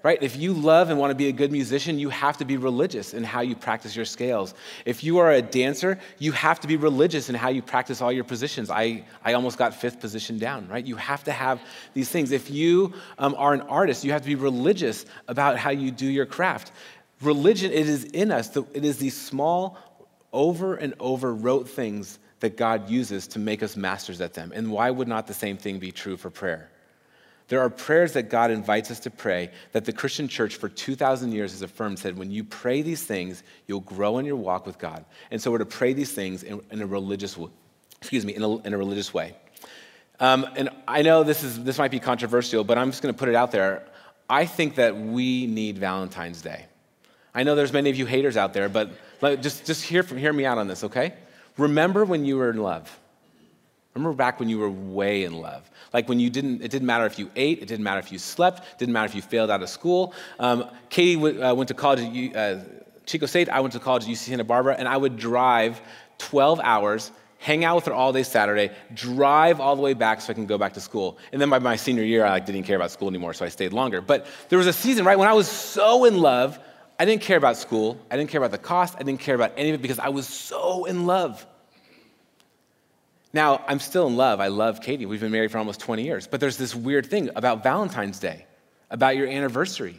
right? 0.02 0.22
If 0.22 0.36
you 0.36 0.54
love 0.54 0.88
and 0.88 0.98
want 0.98 1.10
to 1.10 1.14
be 1.14 1.28
a 1.28 1.32
good 1.32 1.52
musician, 1.52 1.98
you 1.98 2.08
have 2.08 2.38
to 2.38 2.44
be 2.44 2.56
religious 2.56 3.12
in 3.12 3.22
how 3.22 3.42
you 3.42 3.54
practice 3.54 3.94
your 3.94 4.04
scales. 4.04 4.54
If 4.86 5.04
you 5.04 5.18
are 5.18 5.30
a 5.32 5.42
dancer, 5.42 5.98
you 6.18 6.32
have 6.32 6.58
to 6.60 6.68
be 6.68 6.76
religious 6.76 7.28
in 7.28 7.34
how 7.34 7.50
you 7.50 7.60
practice 7.60 8.00
all 8.00 8.10
your 8.10 8.24
positions. 8.24 8.70
I, 8.70 9.04
I 9.24 9.34
almost 9.34 9.58
got 9.58 9.74
fifth 9.74 10.00
position 10.00 10.38
down, 10.38 10.68
right? 10.68 10.84
You 10.84 10.96
have 10.96 11.24
to 11.24 11.32
have 11.32 11.60
these 11.92 12.08
things. 12.08 12.32
If 12.32 12.50
you 12.50 12.94
um, 13.18 13.34
are 13.36 13.52
an 13.52 13.60
artist, 13.62 14.04
you 14.04 14.12
have 14.12 14.22
to 14.22 14.28
be 14.28 14.36
religious 14.36 15.04
about 15.28 15.58
how 15.58 15.70
you 15.70 15.90
do 15.90 16.06
your 16.06 16.26
craft. 16.26 16.72
Religion, 17.20 17.70
it 17.70 17.86
is 17.86 18.04
in 18.04 18.32
us. 18.32 18.56
It 18.56 18.84
is 18.84 18.96
these 18.96 19.16
small, 19.16 19.78
over 20.32 20.76
and 20.76 20.94
over 20.98 21.34
rote 21.34 21.68
things 21.68 22.18
that 22.40 22.56
God 22.56 22.88
uses 22.88 23.26
to 23.28 23.38
make 23.38 23.62
us 23.62 23.76
masters 23.76 24.22
at 24.22 24.32
them. 24.32 24.52
And 24.54 24.70
why 24.72 24.90
would 24.90 25.08
not 25.08 25.26
the 25.26 25.34
same 25.34 25.58
thing 25.58 25.78
be 25.78 25.92
true 25.92 26.16
for 26.16 26.30
prayer? 26.30 26.70
There 27.50 27.60
are 27.60 27.68
prayers 27.68 28.12
that 28.12 28.30
God 28.30 28.52
invites 28.52 28.92
us 28.92 29.00
to 29.00 29.10
pray 29.10 29.50
that 29.72 29.84
the 29.84 29.92
Christian 29.92 30.28
church 30.28 30.54
for 30.54 30.68
2,000 30.68 31.32
years 31.32 31.50
has 31.50 31.62
affirmed, 31.62 31.98
said, 31.98 32.16
when 32.16 32.30
you 32.30 32.44
pray 32.44 32.80
these 32.80 33.02
things, 33.02 33.42
you'll 33.66 33.80
grow 33.80 34.18
in 34.18 34.24
your 34.24 34.36
walk 34.36 34.66
with 34.66 34.78
God. 34.78 35.04
And 35.32 35.42
so 35.42 35.50
we're 35.50 35.58
to 35.58 35.66
pray 35.66 35.92
these 35.92 36.12
things 36.12 36.44
in, 36.44 36.60
in 36.70 36.80
a 36.80 36.86
religious, 36.86 37.36
excuse 38.00 38.24
me, 38.24 38.36
in 38.36 38.44
a, 38.44 38.56
in 38.58 38.72
a 38.72 38.78
religious 38.78 39.12
way. 39.12 39.34
Um, 40.20 40.46
and 40.54 40.68
I 40.86 41.02
know 41.02 41.24
this, 41.24 41.42
is, 41.42 41.64
this 41.64 41.76
might 41.76 41.90
be 41.90 41.98
controversial, 41.98 42.62
but 42.62 42.78
I'm 42.78 42.92
just 42.92 43.02
going 43.02 43.12
to 43.12 43.18
put 43.18 43.28
it 43.28 43.34
out 43.34 43.50
there. 43.50 43.84
I 44.28 44.46
think 44.46 44.76
that 44.76 44.96
we 44.96 45.48
need 45.48 45.76
Valentine's 45.76 46.42
Day. 46.42 46.66
I 47.34 47.42
know 47.42 47.56
there's 47.56 47.72
many 47.72 47.90
of 47.90 47.96
you 47.96 48.06
haters 48.06 48.36
out 48.36 48.52
there, 48.52 48.68
but 48.68 48.92
just, 49.42 49.66
just 49.66 49.82
hear, 49.82 50.04
from, 50.04 50.18
hear 50.18 50.32
me 50.32 50.44
out 50.44 50.58
on 50.58 50.68
this, 50.68 50.84
okay? 50.84 51.14
Remember 51.56 52.04
when 52.04 52.24
you 52.24 52.36
were 52.36 52.50
in 52.50 52.58
love. 52.58 52.99
Remember 53.94 54.16
back 54.16 54.38
when 54.38 54.48
you 54.48 54.58
were 54.58 54.70
way 54.70 55.24
in 55.24 55.34
love. 55.34 55.68
Like 55.92 56.08
when 56.08 56.20
you 56.20 56.30
didn't, 56.30 56.62
it 56.62 56.70
didn't 56.70 56.86
matter 56.86 57.06
if 57.06 57.18
you 57.18 57.30
ate, 57.34 57.60
it 57.60 57.66
didn't 57.66 57.84
matter 57.84 57.98
if 57.98 58.12
you 58.12 58.18
slept, 58.18 58.60
it 58.60 58.78
didn't 58.78 58.92
matter 58.92 59.06
if 59.06 59.14
you 59.14 59.22
failed 59.22 59.50
out 59.50 59.62
of 59.62 59.68
school. 59.68 60.14
Um, 60.38 60.70
Katie 60.88 61.16
w- 61.16 61.42
uh, 61.42 61.52
went 61.54 61.68
to 61.68 61.74
college 61.74 62.00
at 62.34 62.58
uh, 62.58 62.60
Chico 63.06 63.26
State, 63.26 63.48
I 63.48 63.58
went 63.60 63.72
to 63.72 63.80
college 63.80 64.04
at 64.04 64.10
UC 64.10 64.16
Santa 64.18 64.44
Barbara, 64.44 64.76
and 64.78 64.86
I 64.86 64.96
would 64.96 65.16
drive 65.16 65.80
12 66.18 66.60
hours, 66.60 67.10
hang 67.38 67.64
out 67.64 67.74
with 67.74 67.86
her 67.86 67.92
all 67.92 68.12
day 68.12 68.22
Saturday, 68.22 68.70
drive 68.94 69.58
all 69.58 69.74
the 69.74 69.82
way 69.82 69.94
back 69.94 70.20
so 70.20 70.30
I 70.30 70.34
can 70.34 70.46
go 70.46 70.56
back 70.56 70.74
to 70.74 70.80
school. 70.80 71.18
And 71.32 71.42
then 71.42 71.50
by 71.50 71.58
my 71.58 71.74
senior 71.74 72.04
year, 72.04 72.24
I 72.24 72.30
like, 72.30 72.46
didn't 72.46 72.62
care 72.62 72.76
about 72.76 72.92
school 72.92 73.08
anymore, 73.08 73.34
so 73.34 73.44
I 73.44 73.48
stayed 73.48 73.72
longer. 73.72 74.00
But 74.00 74.26
there 74.48 74.58
was 74.58 74.68
a 74.68 74.72
season, 74.72 75.04
right, 75.04 75.18
when 75.18 75.28
I 75.28 75.32
was 75.32 75.48
so 75.48 76.04
in 76.04 76.20
love, 76.20 76.60
I 77.00 77.04
didn't 77.04 77.22
care 77.22 77.38
about 77.38 77.56
school, 77.56 77.98
I 78.10 78.16
didn't 78.16 78.30
care 78.30 78.38
about 78.38 78.52
the 78.52 78.58
cost, 78.58 78.94
I 78.96 79.02
didn't 79.02 79.20
care 79.20 79.34
about 79.34 79.52
any 79.56 79.70
of 79.70 79.74
it 79.74 79.82
because 79.82 79.98
I 79.98 80.10
was 80.10 80.28
so 80.28 80.84
in 80.84 81.06
love. 81.06 81.44
Now, 83.32 83.64
I'm 83.68 83.78
still 83.78 84.06
in 84.06 84.16
love. 84.16 84.40
I 84.40 84.48
love 84.48 84.80
Katie. 84.80 85.06
We've 85.06 85.20
been 85.20 85.30
married 85.30 85.52
for 85.52 85.58
almost 85.58 85.80
20 85.80 86.02
years. 86.02 86.26
But 86.26 86.40
there's 86.40 86.56
this 86.56 86.74
weird 86.74 87.06
thing 87.06 87.30
about 87.36 87.62
Valentine's 87.62 88.18
Day, 88.18 88.46
about 88.90 89.16
your 89.16 89.28
anniversary. 89.28 89.96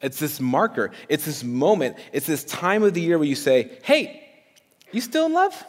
It's 0.00 0.18
this 0.18 0.40
marker, 0.40 0.92
it's 1.08 1.24
this 1.24 1.42
moment, 1.42 1.96
it's 2.12 2.26
this 2.26 2.44
time 2.44 2.82
of 2.84 2.94
the 2.94 3.00
year 3.00 3.18
where 3.18 3.26
you 3.26 3.34
say, 3.34 3.78
Hey, 3.82 4.28
you 4.92 5.00
still 5.00 5.26
in 5.26 5.32
love? 5.32 5.64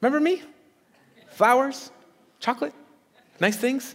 Remember 0.00 0.20
me? 0.20 0.42
Flowers, 1.32 1.90
chocolate, 2.40 2.72
nice 3.40 3.56
things. 3.56 3.94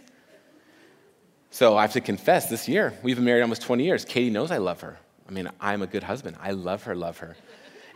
So 1.50 1.76
I 1.76 1.82
have 1.82 1.92
to 1.94 2.00
confess 2.00 2.48
this 2.48 2.68
year, 2.68 2.94
we've 3.02 3.16
been 3.16 3.24
married 3.24 3.42
almost 3.42 3.62
20 3.62 3.84
years. 3.84 4.04
Katie 4.04 4.30
knows 4.30 4.52
I 4.52 4.58
love 4.58 4.80
her. 4.82 4.98
I 5.28 5.32
mean, 5.32 5.48
I'm 5.60 5.82
a 5.82 5.86
good 5.86 6.04
husband. 6.04 6.36
I 6.40 6.52
love 6.52 6.84
her, 6.84 6.94
love 6.94 7.18
her. 7.18 7.36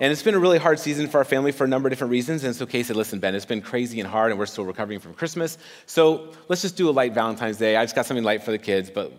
And 0.00 0.10
it's 0.10 0.22
been 0.22 0.34
a 0.34 0.38
really 0.38 0.58
hard 0.58 0.80
season 0.80 1.06
for 1.08 1.18
our 1.18 1.24
family 1.24 1.52
for 1.52 1.64
a 1.64 1.68
number 1.68 1.88
of 1.88 1.92
different 1.92 2.10
reasons. 2.10 2.42
And 2.42 2.54
so 2.54 2.66
Kay 2.66 2.82
said, 2.82 2.96
listen, 2.96 3.20
Ben, 3.20 3.34
it's 3.34 3.44
been 3.44 3.62
crazy 3.62 4.00
and 4.00 4.08
hard, 4.08 4.32
and 4.32 4.38
we're 4.38 4.46
still 4.46 4.64
recovering 4.64 4.98
from 4.98 5.14
Christmas. 5.14 5.56
So 5.86 6.32
let's 6.48 6.62
just 6.62 6.76
do 6.76 6.88
a 6.88 6.92
light 6.92 7.14
Valentine's 7.14 7.58
Day. 7.58 7.76
I 7.76 7.84
just 7.84 7.94
got 7.94 8.06
something 8.06 8.24
light 8.24 8.42
for 8.42 8.50
the 8.50 8.58
kids, 8.58 8.90
but 8.90 9.12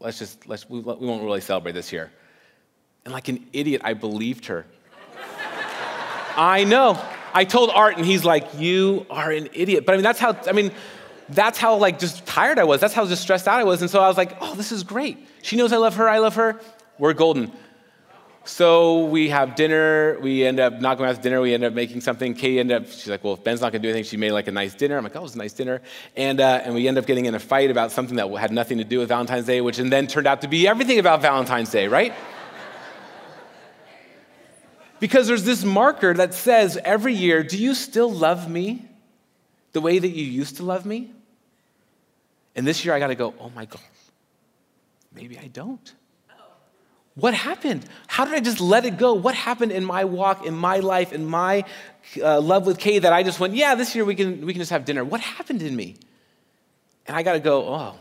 let's 0.00 0.18
just, 0.18 0.48
let's, 0.48 0.68
we, 0.68 0.80
we 0.80 1.06
won't 1.06 1.22
really 1.22 1.40
celebrate 1.40 1.72
this 1.72 1.92
year. 1.92 2.10
And 3.04 3.14
like 3.14 3.28
an 3.28 3.46
idiot, 3.52 3.82
I 3.84 3.94
believed 3.94 4.46
her. 4.46 4.66
I 6.36 6.64
know. 6.64 7.00
I 7.32 7.44
told 7.44 7.70
Art, 7.70 7.96
and 7.96 8.04
he's 8.04 8.24
like, 8.24 8.58
you 8.58 9.06
are 9.10 9.30
an 9.30 9.48
idiot. 9.52 9.86
But 9.86 9.92
I 9.92 9.96
mean, 9.96 10.04
that's 10.04 10.18
how, 10.18 10.36
I 10.46 10.52
mean, 10.52 10.72
that's 11.28 11.58
how 11.58 11.76
like 11.76 11.98
just 11.98 12.26
tired 12.26 12.58
I 12.58 12.64
was. 12.64 12.80
That's 12.80 12.94
how 12.94 13.06
just 13.06 13.22
stressed 13.22 13.46
out 13.46 13.60
I 13.60 13.64
was. 13.64 13.80
And 13.80 13.90
so 13.90 14.00
I 14.00 14.08
was 14.08 14.16
like, 14.16 14.36
oh, 14.40 14.54
this 14.54 14.72
is 14.72 14.82
great. 14.82 15.18
She 15.42 15.56
knows 15.56 15.72
I 15.72 15.76
love 15.76 15.96
her. 15.96 16.08
I 16.08 16.18
love 16.18 16.34
her. 16.36 16.60
We're 16.98 17.12
golden. 17.12 17.52
So 18.46 19.06
we 19.06 19.30
have 19.30 19.56
dinner. 19.56 20.18
We 20.20 20.44
end 20.44 20.60
up 20.60 20.80
not 20.80 20.98
going 20.98 21.10
out 21.10 21.16
to 21.16 21.20
dinner. 21.22 21.40
We 21.40 21.52
end 21.52 21.64
up 21.64 21.72
making 21.72 22.00
something. 22.00 22.32
Katie 22.32 22.60
ended 22.60 22.82
up, 22.82 22.88
she's 22.88 23.08
like, 23.08 23.24
well, 23.24 23.34
if 23.34 23.42
Ben's 23.42 23.60
not 23.60 23.72
going 23.72 23.82
to 23.82 23.88
do 23.88 23.90
anything, 23.90 24.08
she 24.08 24.16
made 24.16 24.30
like 24.30 24.46
a 24.46 24.52
nice 24.52 24.72
dinner. 24.72 24.96
I'm 24.96 25.02
like, 25.02 25.16
oh, 25.16 25.18
it 25.18 25.22
was 25.22 25.34
a 25.34 25.38
nice 25.38 25.52
dinner. 25.52 25.82
And, 26.16 26.40
uh, 26.40 26.60
and 26.62 26.72
we 26.72 26.86
end 26.86 26.96
up 26.96 27.06
getting 27.06 27.24
in 27.24 27.34
a 27.34 27.40
fight 27.40 27.72
about 27.72 27.90
something 27.90 28.14
that 28.16 28.30
had 28.38 28.52
nothing 28.52 28.78
to 28.78 28.84
do 28.84 29.00
with 29.00 29.08
Valentine's 29.08 29.46
Day, 29.46 29.60
which 29.60 29.78
then 29.78 30.06
turned 30.06 30.28
out 30.28 30.42
to 30.42 30.48
be 30.48 30.68
everything 30.68 31.00
about 31.00 31.22
Valentine's 31.22 31.70
Day, 31.70 31.88
right? 31.88 32.14
because 35.00 35.26
there's 35.26 35.44
this 35.44 35.64
marker 35.64 36.14
that 36.14 36.32
says 36.32 36.78
every 36.84 37.14
year, 37.14 37.42
do 37.42 37.58
you 37.58 37.74
still 37.74 38.12
love 38.12 38.48
me 38.48 38.88
the 39.72 39.80
way 39.80 39.98
that 39.98 40.10
you 40.10 40.24
used 40.24 40.58
to 40.58 40.62
love 40.62 40.86
me? 40.86 41.10
And 42.54 42.64
this 42.64 42.84
year 42.84 42.94
I 42.94 43.00
got 43.00 43.08
to 43.08 43.16
go, 43.16 43.34
oh 43.40 43.50
my 43.56 43.64
God, 43.64 43.80
maybe 45.12 45.36
I 45.36 45.48
don't. 45.48 45.92
What 47.16 47.32
happened? 47.32 47.86
How 48.06 48.26
did 48.26 48.34
I 48.34 48.40
just 48.40 48.60
let 48.60 48.84
it 48.84 48.98
go? 48.98 49.14
What 49.14 49.34
happened 49.34 49.72
in 49.72 49.84
my 49.84 50.04
walk, 50.04 50.44
in 50.44 50.54
my 50.54 50.80
life, 50.80 51.14
in 51.14 51.24
my 51.24 51.64
uh, 52.22 52.40
love 52.40 52.66
with 52.66 52.78
Kay 52.78 52.98
that 52.98 53.12
I 53.12 53.22
just 53.22 53.40
went, 53.40 53.54
yeah, 53.54 53.74
this 53.74 53.94
year 53.94 54.04
we 54.04 54.14
can, 54.14 54.44
we 54.44 54.52
can 54.52 54.60
just 54.60 54.70
have 54.70 54.84
dinner? 54.84 55.02
What 55.02 55.22
happened 55.22 55.62
in 55.62 55.74
me? 55.74 55.96
And 57.06 57.16
I 57.16 57.22
got 57.22 57.32
to 57.32 57.40
go, 57.40 57.66
oh, 57.68 57.94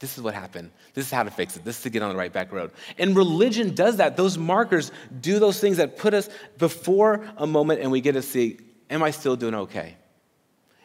this 0.00 0.18
is 0.18 0.22
what 0.22 0.34
happened. 0.34 0.70
This 0.92 1.06
is 1.06 1.10
how 1.10 1.22
to 1.22 1.30
fix 1.30 1.56
it. 1.56 1.64
This 1.64 1.78
is 1.78 1.82
to 1.84 1.90
get 1.90 2.02
on 2.02 2.10
the 2.10 2.16
right 2.16 2.32
back 2.32 2.52
road. 2.52 2.72
And 2.98 3.16
religion 3.16 3.74
does 3.74 3.96
that. 3.96 4.18
Those 4.18 4.36
markers 4.36 4.92
do 5.18 5.38
those 5.38 5.58
things 5.60 5.78
that 5.78 5.96
put 5.96 6.12
us 6.12 6.28
before 6.58 7.24
a 7.38 7.46
moment 7.46 7.80
and 7.80 7.90
we 7.90 8.02
get 8.02 8.12
to 8.12 8.22
see, 8.22 8.58
am 8.90 9.02
I 9.02 9.12
still 9.12 9.34
doing 9.34 9.54
okay? 9.54 9.96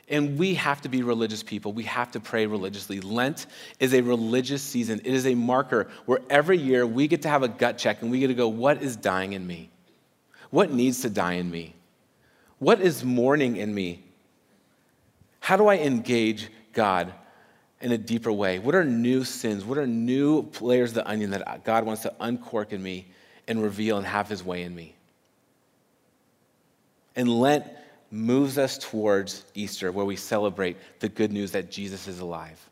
And 0.10 0.38
we 0.38 0.56
have 0.56 0.82
to 0.82 0.90
be 0.90 1.02
religious 1.02 1.44
people. 1.44 1.72
We 1.72 1.84
have 1.84 2.12
to 2.12 2.20
pray 2.20 2.46
religiously. 2.46 3.00
Lent 3.00 3.46
is 3.80 3.94
a 3.94 4.02
religious 4.02 4.62
season. 4.62 5.00
It 5.00 5.14
is 5.14 5.26
a 5.26 5.34
marker 5.34 5.90
where 6.06 6.20
every 6.30 6.58
year 6.58 6.86
we 6.86 7.08
get 7.08 7.22
to 7.22 7.30
have 7.30 7.42
a 7.42 7.48
gut 7.48 7.78
check 7.78 8.02
and 8.02 8.12
we 8.12 8.20
get 8.20 8.28
to 8.28 8.34
go, 8.34 8.50
what 8.50 8.82
is 8.82 8.96
dying 8.98 9.34
in 9.34 9.48
me? 9.48 9.70
What 10.50 10.72
needs 10.72 11.02
to 11.02 11.10
die 11.10 11.34
in 11.34 11.50
me? 11.50 11.74
What 12.60 12.82
is 12.82 13.04
mourning 13.04 13.56
in 13.56 13.74
me? 13.74 14.04
How 15.40 15.58
do 15.58 15.68
I 15.68 15.78
engage 15.78 16.50
God 16.74 17.14
in 17.82 17.92
a 17.92 17.98
deeper 17.98 18.32
way? 18.32 18.60
What 18.60 18.76
are 18.76 18.86
new 18.86 19.24
sins? 19.24 19.66
What 19.66 19.78
are 19.78 19.88
new 19.88 20.50
layers 20.62 20.92
of 20.92 20.96
the 20.96 21.08
onion 21.10 21.32
that 21.32 21.64
God 21.64 21.86
wants 21.86 22.02
to 22.04 22.14
uncork 22.20 22.72
in 22.72 22.84
me 22.84 23.08
and 23.48 23.64
reveal 23.64 23.98
and 23.98 24.06
have 24.06 24.30
his 24.30 24.44
way 24.44 24.64
in 24.64 24.76
me? 24.76 24.96
And 27.16 27.30
Lent 27.30 27.66
moves 28.14 28.58
us 28.58 28.78
towards 28.78 29.44
Easter, 29.56 29.92
where 29.92 30.06
we 30.06 30.16
celebrate 30.16 30.78
the 31.00 31.10
good 31.10 31.32
news 31.32 31.52
that 31.52 31.72
Jesus 31.72 32.08
is 32.08 32.20
alive. 32.20 32.70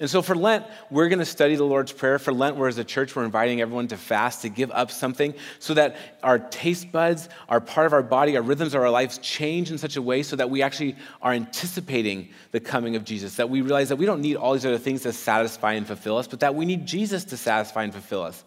And 0.00 0.08
so 0.08 0.22
for 0.22 0.34
Lent, 0.34 0.64
we're 0.90 1.10
going 1.10 1.18
to 1.18 1.26
study 1.26 1.56
the 1.56 1.64
Lord's 1.64 1.92
Prayer. 1.92 2.18
For 2.18 2.32
Lent, 2.32 2.56
we're 2.56 2.68
as 2.68 2.78
a 2.78 2.84
church, 2.84 3.14
we're 3.14 3.26
inviting 3.26 3.60
everyone 3.60 3.86
to 3.88 3.98
fast, 3.98 4.40
to 4.42 4.48
give 4.48 4.70
up 4.70 4.90
something 4.90 5.34
so 5.58 5.74
that 5.74 5.96
our 6.22 6.38
taste 6.38 6.90
buds, 6.90 7.28
our 7.50 7.60
part 7.60 7.86
of 7.86 7.92
our 7.92 8.02
body, 8.02 8.34
our 8.38 8.42
rhythms 8.42 8.74
our 8.74 8.88
lives 8.88 9.18
change 9.18 9.70
in 9.70 9.76
such 9.76 9.96
a 9.96 10.02
way 10.02 10.22
so 10.22 10.36
that 10.36 10.48
we 10.48 10.62
actually 10.62 10.96
are 11.20 11.34
anticipating 11.34 12.30
the 12.50 12.60
coming 12.60 12.96
of 12.96 13.04
Jesus. 13.04 13.36
That 13.36 13.50
we 13.50 13.60
realize 13.60 13.90
that 13.90 13.96
we 13.96 14.06
don't 14.06 14.22
need 14.22 14.36
all 14.36 14.54
these 14.54 14.64
other 14.64 14.78
things 14.78 15.02
to 15.02 15.12
satisfy 15.12 15.74
and 15.74 15.86
fulfill 15.86 16.16
us, 16.16 16.26
but 16.26 16.40
that 16.40 16.54
we 16.54 16.64
need 16.64 16.86
Jesus 16.86 17.24
to 17.24 17.36
satisfy 17.36 17.82
and 17.82 17.92
fulfill 17.92 18.22
us. 18.22 18.42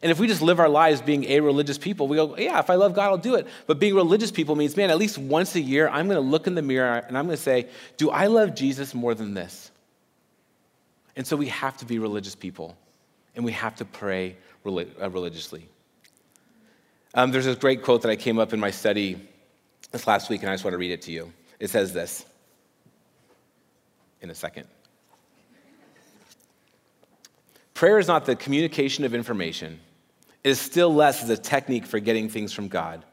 And 0.00 0.12
if 0.12 0.20
we 0.20 0.26
just 0.26 0.42
live 0.42 0.60
our 0.60 0.68
lives 0.68 1.02
being 1.02 1.24
a 1.24 1.40
religious 1.40 1.78
people, 1.78 2.06
we 2.06 2.16
go, 2.16 2.36
yeah, 2.36 2.60
if 2.60 2.70
I 2.70 2.76
love 2.76 2.94
God, 2.94 3.10
I'll 3.10 3.18
do 3.18 3.34
it. 3.34 3.46
But 3.66 3.80
being 3.80 3.94
religious 3.94 4.30
people 4.30 4.54
means, 4.54 4.76
man, 4.76 4.90
at 4.90 4.98
least 4.98 5.18
once 5.18 5.54
a 5.56 5.60
year, 5.60 5.88
I'm 5.88 6.06
going 6.06 6.22
to 6.22 6.28
look 6.28 6.46
in 6.46 6.54
the 6.54 6.62
mirror 6.62 7.04
and 7.06 7.18
I'm 7.18 7.26
going 7.26 7.36
to 7.36 7.42
say, 7.42 7.68
do 7.96 8.10
I 8.10 8.26
love 8.26 8.54
Jesus 8.54 8.94
more 8.94 9.14
than 9.14 9.34
this? 9.34 9.70
And 11.16 11.26
so 11.26 11.36
we 11.36 11.48
have 11.48 11.76
to 11.78 11.84
be 11.84 11.98
religious 11.98 12.36
people 12.36 12.76
and 13.34 13.44
we 13.44 13.52
have 13.52 13.74
to 13.76 13.84
pray 13.84 14.36
uh, 14.66 15.10
religiously. 15.10 15.68
Um, 17.14 17.30
there's 17.30 17.44
this 17.44 17.56
great 17.56 17.82
quote 17.82 18.02
that 18.02 18.10
I 18.10 18.16
came 18.16 18.38
up 18.38 18.52
in 18.52 18.60
my 18.60 18.70
study 18.70 19.18
this 19.90 20.06
last 20.06 20.28
week, 20.28 20.42
and 20.42 20.50
I 20.50 20.54
just 20.54 20.64
want 20.64 20.74
to 20.74 20.78
read 20.78 20.90
it 20.90 21.02
to 21.02 21.12
you. 21.12 21.32
It 21.58 21.70
says 21.70 21.92
this 21.92 22.26
in 24.20 24.30
a 24.30 24.34
second. 24.34 24.66
Prayer 27.74 27.98
is 27.98 28.08
not 28.08 28.26
the 28.26 28.36
communication 28.36 29.04
of 29.04 29.14
information, 29.14 29.80
is 30.48 30.60
still 30.60 30.92
less 30.92 31.22
as 31.22 31.30
a 31.30 31.36
technique 31.36 31.86
for 31.86 32.00
getting 32.00 32.28
things 32.28 32.52
from 32.52 32.68
God, 32.68 33.04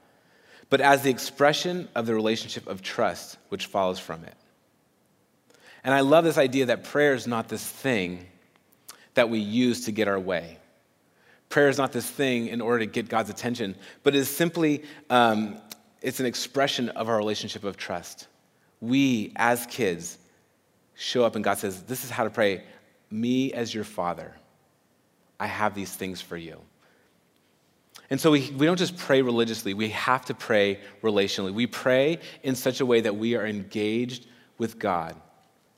but 0.69 0.81
as 0.81 1.03
the 1.03 1.09
expression 1.09 1.87
of 1.95 2.05
the 2.05 2.13
relationship 2.13 2.67
of 2.67 2.81
trust 2.81 3.37
which 3.49 3.67
follows 3.67 3.99
from 3.99 4.23
it. 4.23 4.35
And 5.83 5.93
I 5.93 5.99
love 5.99 6.23
this 6.23 6.37
idea 6.37 6.67
that 6.67 6.83
prayer 6.83 7.13
is 7.13 7.27
not 7.27 7.47
this 7.47 7.65
thing 7.65 8.25
that 9.13 9.29
we 9.29 9.39
use 9.39 9.85
to 9.85 9.91
get 9.91 10.07
our 10.07 10.19
way. 10.19 10.57
Prayer 11.49 11.69
is 11.69 11.77
not 11.77 11.91
this 11.91 12.09
thing 12.09 12.47
in 12.47 12.59
order 12.59 12.79
to 12.79 12.85
get 12.85 13.07
God's 13.07 13.29
attention, 13.29 13.75
but 14.03 14.15
it 14.15 14.19
is 14.19 14.29
simply 14.29 14.83
um, 15.09 15.61
it's 16.01 16.19
an 16.19 16.25
expression 16.25 16.89
of 16.89 17.07
our 17.09 17.17
relationship 17.17 17.63
of 17.63 17.77
trust. 17.77 18.27
We, 18.81 19.31
as 19.35 19.65
kids, 19.67 20.17
show 20.95 21.23
up 21.23 21.35
and 21.35 21.43
God 21.43 21.57
says, 21.57 21.83
This 21.83 22.03
is 22.03 22.09
how 22.09 22.23
to 22.23 22.29
pray. 22.29 22.63
Me 23.11 23.53
as 23.53 23.73
your 23.73 23.83
father, 23.83 24.33
I 25.39 25.47
have 25.47 25.75
these 25.75 25.93
things 25.93 26.21
for 26.21 26.37
you. 26.37 26.59
And 28.09 28.21
so 28.21 28.31
we, 28.31 28.51
we 28.51 28.65
don't 28.65 28.77
just 28.77 28.97
pray 28.97 29.21
religiously, 29.21 29.73
we 29.73 29.89
have 29.89 30.25
to 30.25 30.33
pray 30.33 30.79
relationally. 31.01 31.53
We 31.53 31.67
pray 31.67 32.19
in 32.43 32.55
such 32.55 32.79
a 32.79 32.85
way 32.85 33.01
that 33.01 33.15
we 33.15 33.35
are 33.35 33.45
engaged 33.45 34.27
with 34.57 34.77
God, 34.77 35.15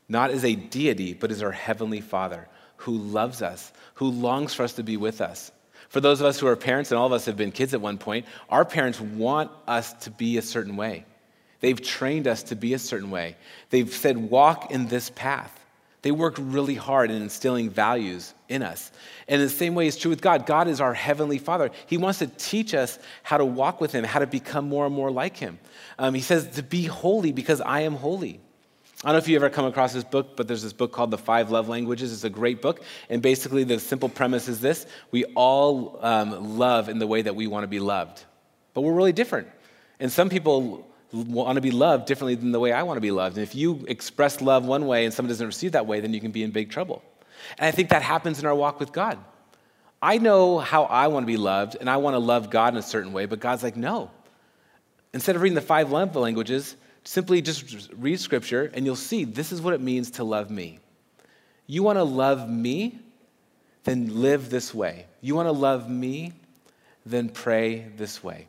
not 0.09 0.31
as 0.31 0.43
a 0.43 0.55
deity, 0.55 1.13
but 1.13 1.31
as 1.31 1.41
our 1.41 1.51
heavenly 1.51 2.01
Father 2.01 2.47
who 2.77 2.97
loves 2.97 3.41
us, 3.41 3.71
who 3.95 4.09
longs 4.09 4.53
for 4.53 4.63
us 4.63 4.73
to 4.73 4.83
be 4.83 4.97
with 4.97 5.21
us. 5.21 5.51
For 5.89 6.01
those 6.01 6.19
of 6.19 6.27
us 6.27 6.39
who 6.39 6.47
are 6.47 6.55
parents, 6.55 6.91
and 6.91 6.99
all 6.99 7.07
of 7.07 7.13
us 7.13 7.25
have 7.25 7.37
been 7.37 7.51
kids 7.51 7.73
at 7.73 7.81
one 7.81 7.97
point, 7.97 8.25
our 8.49 8.65
parents 8.65 8.99
want 8.99 9.51
us 9.67 9.93
to 9.93 10.11
be 10.11 10.37
a 10.37 10.41
certain 10.41 10.75
way. 10.75 11.05
They've 11.59 11.81
trained 11.81 12.27
us 12.27 12.43
to 12.43 12.55
be 12.55 12.73
a 12.73 12.79
certain 12.79 13.09
way. 13.09 13.35
They've 13.69 13.91
said, 13.91 14.17
walk 14.17 14.69
in 14.69 14.87
this 14.87 15.09
path. 15.09 15.65
They 16.03 16.11
work 16.11 16.35
really 16.37 16.75
hard 16.75 17.09
in 17.09 17.21
instilling 17.21 17.69
values 17.69 18.33
in 18.49 18.63
us. 18.63 18.91
And 19.27 19.41
the 19.41 19.49
same 19.49 19.75
way 19.75 19.87
is 19.87 19.97
true 19.97 20.09
with 20.09 20.21
God. 20.21 20.45
God 20.45 20.67
is 20.67 20.79
our 20.81 20.93
heavenly 20.93 21.37
Father. 21.37 21.71
He 21.85 21.97
wants 21.97 22.19
to 22.19 22.27
teach 22.27 22.73
us 22.73 22.97
how 23.23 23.37
to 23.37 23.45
walk 23.45 23.81
with 23.81 23.91
Him, 23.91 24.03
how 24.03 24.19
to 24.19 24.27
become 24.27 24.67
more 24.67 24.85
and 24.85 24.95
more 24.95 25.11
like 25.11 25.37
Him. 25.37 25.59
Um, 25.99 26.13
he 26.13 26.21
says 26.21 26.47
to 26.55 26.63
be 26.63 26.85
holy 26.85 27.31
because 27.31 27.61
I 27.61 27.81
am 27.81 27.95
holy. 27.95 28.39
I 29.03 29.09
don't 29.09 29.13
know 29.13 29.19
if 29.19 29.27
you 29.27 29.35
ever 29.35 29.51
come 29.51 29.65
across 29.65 29.93
this 29.93 30.03
book, 30.03 30.35
but 30.35 30.47
there's 30.47 30.63
this 30.63 30.73
book 30.73 30.91
called 30.91 31.11
The 31.11 31.19
Five 31.19 31.51
Love 31.51 31.69
Languages. 31.69 32.11
It's 32.11 32.23
a 32.23 32.31
great 32.31 32.63
book. 32.63 32.81
And 33.09 33.21
basically, 33.21 33.63
the 33.63 33.79
simple 33.79 34.09
premise 34.09 34.47
is 34.47 34.59
this 34.59 34.87
we 35.11 35.25
all 35.35 35.99
um, 36.01 36.57
love 36.57 36.89
in 36.89 36.97
the 36.97 37.05
way 37.05 37.21
that 37.21 37.35
we 37.35 37.45
want 37.45 37.63
to 37.63 37.67
be 37.67 37.79
loved, 37.79 38.23
but 38.73 38.81
we're 38.81 38.95
really 38.95 39.13
different. 39.13 39.49
And 39.99 40.11
some 40.11 40.29
people 40.29 40.87
want 41.11 41.55
to 41.55 41.61
be 41.61 41.71
loved 41.71 42.05
differently 42.05 42.35
than 42.35 42.51
the 42.51 42.59
way 42.59 42.71
I 42.71 42.83
want 42.83 42.97
to 42.97 43.01
be 43.01 43.11
loved. 43.11 43.37
And 43.37 43.43
if 43.43 43.55
you 43.55 43.85
express 43.87 44.41
love 44.41 44.65
one 44.65 44.87
way 44.87 45.05
and 45.05 45.13
someone 45.13 45.29
doesn't 45.29 45.45
receive 45.45 45.73
that 45.73 45.85
way, 45.85 45.99
then 45.99 46.13
you 46.13 46.19
can 46.19 46.31
be 46.31 46.43
in 46.43 46.51
big 46.51 46.69
trouble. 46.69 47.03
And 47.57 47.67
I 47.67 47.71
think 47.71 47.89
that 47.89 48.01
happens 48.01 48.39
in 48.39 48.45
our 48.45 48.55
walk 48.55 48.79
with 48.79 48.91
God. 48.91 49.17
I 50.01 50.17
know 50.17 50.59
how 50.59 50.83
I 50.83 51.07
want 51.07 51.23
to 51.23 51.27
be 51.27 51.37
loved, 51.37 51.75
and 51.79 51.89
I 51.89 51.97
want 51.97 52.13
to 52.13 52.19
love 52.19 52.49
God 52.49 52.73
in 52.73 52.77
a 52.77 52.83
certain 52.83 53.13
way, 53.13 53.25
but 53.25 53.39
God's 53.39 53.63
like, 53.63 53.75
no. 53.75 54.11
Instead 55.13 55.35
of 55.35 55.41
reading 55.41 55.55
the 55.55 55.61
five 55.61 55.91
love 55.91 56.15
languages, 56.15 56.75
simply 57.03 57.41
just 57.41 57.89
read 57.93 58.19
scripture 58.19 58.69
and 58.73 58.85
you'll 58.85 58.95
see 58.95 59.23
this 59.23 59.51
is 59.51 59.61
what 59.61 59.73
it 59.73 59.81
means 59.81 60.11
to 60.11 60.23
love 60.23 60.49
me. 60.49 60.79
You 61.65 61.81
want 61.81 61.97
to 61.97 62.03
love 62.03 62.49
me? 62.49 62.99
Then 63.83 64.21
live 64.21 64.49
this 64.49 64.73
way. 64.73 65.05
You 65.21 65.33
want 65.33 65.47
to 65.47 65.53
love 65.53 65.89
me? 65.89 66.33
Then 67.05 67.29
pray 67.29 67.87
this 67.95 68.21
way. 68.21 68.47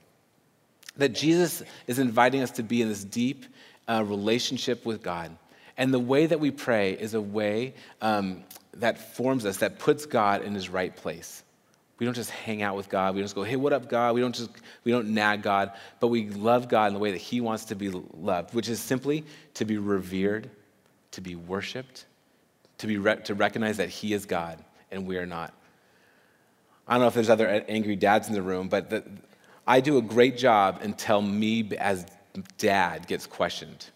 That 0.97 1.11
Jesus 1.11 1.63
is 1.87 2.01
inviting 2.01 2.43
us 2.43 2.51
to 2.53 2.65
be 2.65 2.83
in 2.83 2.89
this 2.89 3.05
deep 3.05 3.47
uh, 3.89 4.03
relationship 4.05 4.85
with 4.85 5.03
God. 5.03 5.37
And 5.79 5.95
the 5.95 5.99
way 5.99 6.27
that 6.27 6.41
we 6.41 6.51
pray 6.51 6.93
is 6.93 7.15
a 7.15 7.21
way 7.21 7.75
um, 8.03 8.43
that 8.75 9.15
forms 9.15 9.47
us, 9.47 9.59
that 9.59 9.79
puts 9.79 10.05
God 10.05 10.43
in 10.43 10.53
his 10.53 10.69
right 10.69 10.95
place. 10.95 11.45
We 11.99 12.05
don't 12.05 12.15
just 12.15 12.31
hang 12.31 12.63
out 12.63 12.77
with 12.77 12.89
God. 12.89 13.15
We 13.15 13.21
don't 13.21 13.25
just 13.25 13.35
go, 13.35 13.45
hey, 13.45 13.57
what 13.57 13.73
up, 13.73 13.89
God? 13.89 14.15
We 14.15 14.21
don't 14.21 14.35
just, 14.35 14.51
we 14.85 14.93
don't 14.93 15.09
nag 15.09 15.43
God, 15.43 15.73
but 16.01 16.09
we 16.09 16.29
love 16.31 16.69
God 16.69 16.89
in 16.89 16.95
the 16.95 17.01
way 17.01 17.13
that 17.13 17.19
he 17.19 17.41
wants 17.41 17.65
to 17.67 17.75
be 17.75 17.91
loved, 17.91 18.55
which 18.55 18.69
is 18.69 18.81
simply 18.81 19.25
to 19.55 19.65
be 19.65 19.79
revered, 19.79 20.51
to 21.13 21.21
be 21.21 21.37
worshiped, 21.37 22.07
to, 22.79 22.87
be 22.87 22.99
re- 22.99 23.21
to 23.25 23.35
recognize 23.35 23.79
that 23.79 23.89
he 23.89 24.13
is 24.13 24.27
God 24.27 24.63
and 24.91 25.07
we 25.07 25.17
are 25.17 25.27
not. 25.27 25.55
I 26.87 26.95
don't 26.95 27.03
know 27.03 27.09
if 27.09 27.15
there's 27.15 27.31
other 27.31 27.49
angry 27.69 27.97
dads 27.97 28.29
in 28.29 28.35
the 28.35 28.43
room, 28.43 28.69
but 28.69 28.91
the, 28.91 29.05
I 29.67 29.81
do 29.81 29.99
a 29.99 30.03
great 30.03 30.37
job 30.39 30.81
until 30.83 31.21
me 31.21 31.71
as 31.79 32.07
dad 32.57 33.07
gets 33.07 33.27
questioned. 33.27 33.87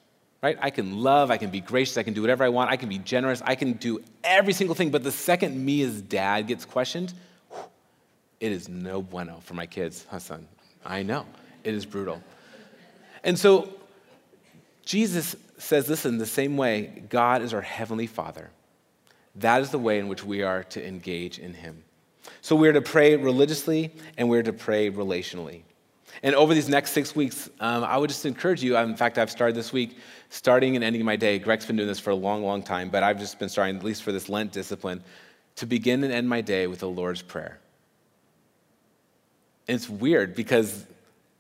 Right? 0.43 0.59
I 0.61 0.71
can 0.71 1.01
love, 1.01 1.31
I 1.31 1.37
can 1.37 1.51
be 1.51 1.61
gracious, 1.61 1.97
I 1.97 2.03
can 2.03 2.15
do 2.15 2.21
whatever 2.21 2.43
I 2.43 2.49
want, 2.49 2.71
I 2.71 2.77
can 2.77 2.89
be 2.89 2.99
generous, 2.99 3.41
I 3.45 3.55
can 3.55 3.75
do 3.75 4.03
every 4.25 4.53
single 4.53 4.75
thing. 4.75 4.91
But 4.91 5.05
the 5.05 5.13
second 5.13 5.65
me 5.65 5.83
as 5.83 6.03
dad 6.03 6.49
gets 6.49 6.65
questioned, 6.65 7.15
it 8.41 8.51
is 8.51 8.69
no 8.69 9.01
bueno 9.03 9.39
for 9.45 9.55
my 9.55 9.67
kids, 9.67 10.05
huh, 10.11 10.19
son? 10.19 10.49
I 10.85 11.05
know. 11.05 11.27
It 11.63 11.75
is 11.75 11.87
brutal. 11.87 12.21
And 13.23 13.39
so 13.39 13.69
Jesus 14.85 15.37
says, 15.59 15.89
listen, 15.89 16.19
the 16.19 16.27
same 16.27 16.57
way 16.57 17.05
God 17.09 17.43
is 17.43 17.55
our 17.55 17.61
heavenly 17.61 18.09
Father. 18.09 18.51
That 19.37 19.63
is 19.63 19.71
the 19.71 19.79
way 19.79 20.01
in 20.01 20.09
which 20.09 20.25
we 20.25 20.43
are 20.43 20.65
to 20.65 20.85
engage 20.85 21.39
in 21.39 21.55
Him. 21.55 21.85
So 22.41 22.57
we're 22.57 22.73
to 22.73 22.83
pray 22.83 23.15
religiously 23.15 23.93
and 24.19 24.29
we're 24.29 24.43
to 24.43 24.53
pray 24.53 24.91
relationally. 24.91 25.63
And 26.23 26.35
over 26.35 26.55
these 26.55 26.69
next 26.69 26.93
six 26.93 27.17
weeks, 27.17 27.49
um, 27.61 27.85
I 27.85 27.97
would 27.97 28.09
just 28.09 28.27
encourage 28.27 28.63
you. 28.63 28.77
In 28.77 28.97
fact, 28.97 29.19
I've 29.19 29.31
started 29.31 29.57
this 29.57 29.73
week, 29.73 29.97
starting 30.29 30.77
and 30.77 30.85
ending 30.85 31.05
my 31.05 31.17
day. 31.17 31.39
Greg's 31.39 31.67
been 31.67 31.77
doing 31.77 31.89
this 31.89 31.99
for 31.99 32.11
a 32.11 32.15
long, 32.15 32.45
long 32.45 32.63
time, 32.63 32.91
but 32.91 33.03
I've 33.03 33.19
just 33.19 33.39
been 33.39 33.49
starting, 33.49 33.77
at 33.77 33.85
least 33.85 34.03
for 34.03 34.13
this 34.13 34.29
Lent 34.29 34.53
discipline, 34.53 35.03
to 35.57 35.67
begin 35.67 36.05
and 36.05 36.13
end 36.13 36.29
my 36.29 36.41
day 36.41 36.67
with 36.67 36.81
the 36.81 36.89
Lord's 36.89 37.23
Prayer. 37.23 37.59
And 39.69 39.77
it's 39.77 39.89
weird 39.89 40.35
because 40.35 40.85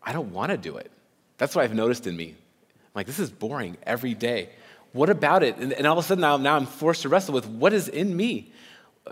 I 0.03 0.13
don't 0.13 0.33
want 0.33 0.51
to 0.51 0.57
do 0.57 0.77
it. 0.77 0.91
That's 1.39 1.55
what 1.55 1.65
I've 1.65 1.75
noticed 1.75 2.07
in 2.07 2.17
me. 2.17 2.29
I'm 2.29 2.91
like, 2.95 3.07
this 3.07 3.19
is 3.19 3.31
boring 3.31 3.77
every 3.85 4.15
day. 4.15 4.51
What 4.93 5.11
about 5.11 5.43
it? 5.43 5.57
And, 5.57 5.73
and 5.73 5.87
all 5.87 5.99
of 5.99 6.05
a 6.05 6.07
sudden 6.07 6.21
now, 6.21 6.37
now 6.37 6.57
I'm 6.57 6.67
forced 6.67 7.03
to 7.03 7.09
wrestle 7.09 7.35
with 7.35 7.47
what 7.47 7.73
is 7.73 7.89
in 7.89 8.17
me 8.17 8.53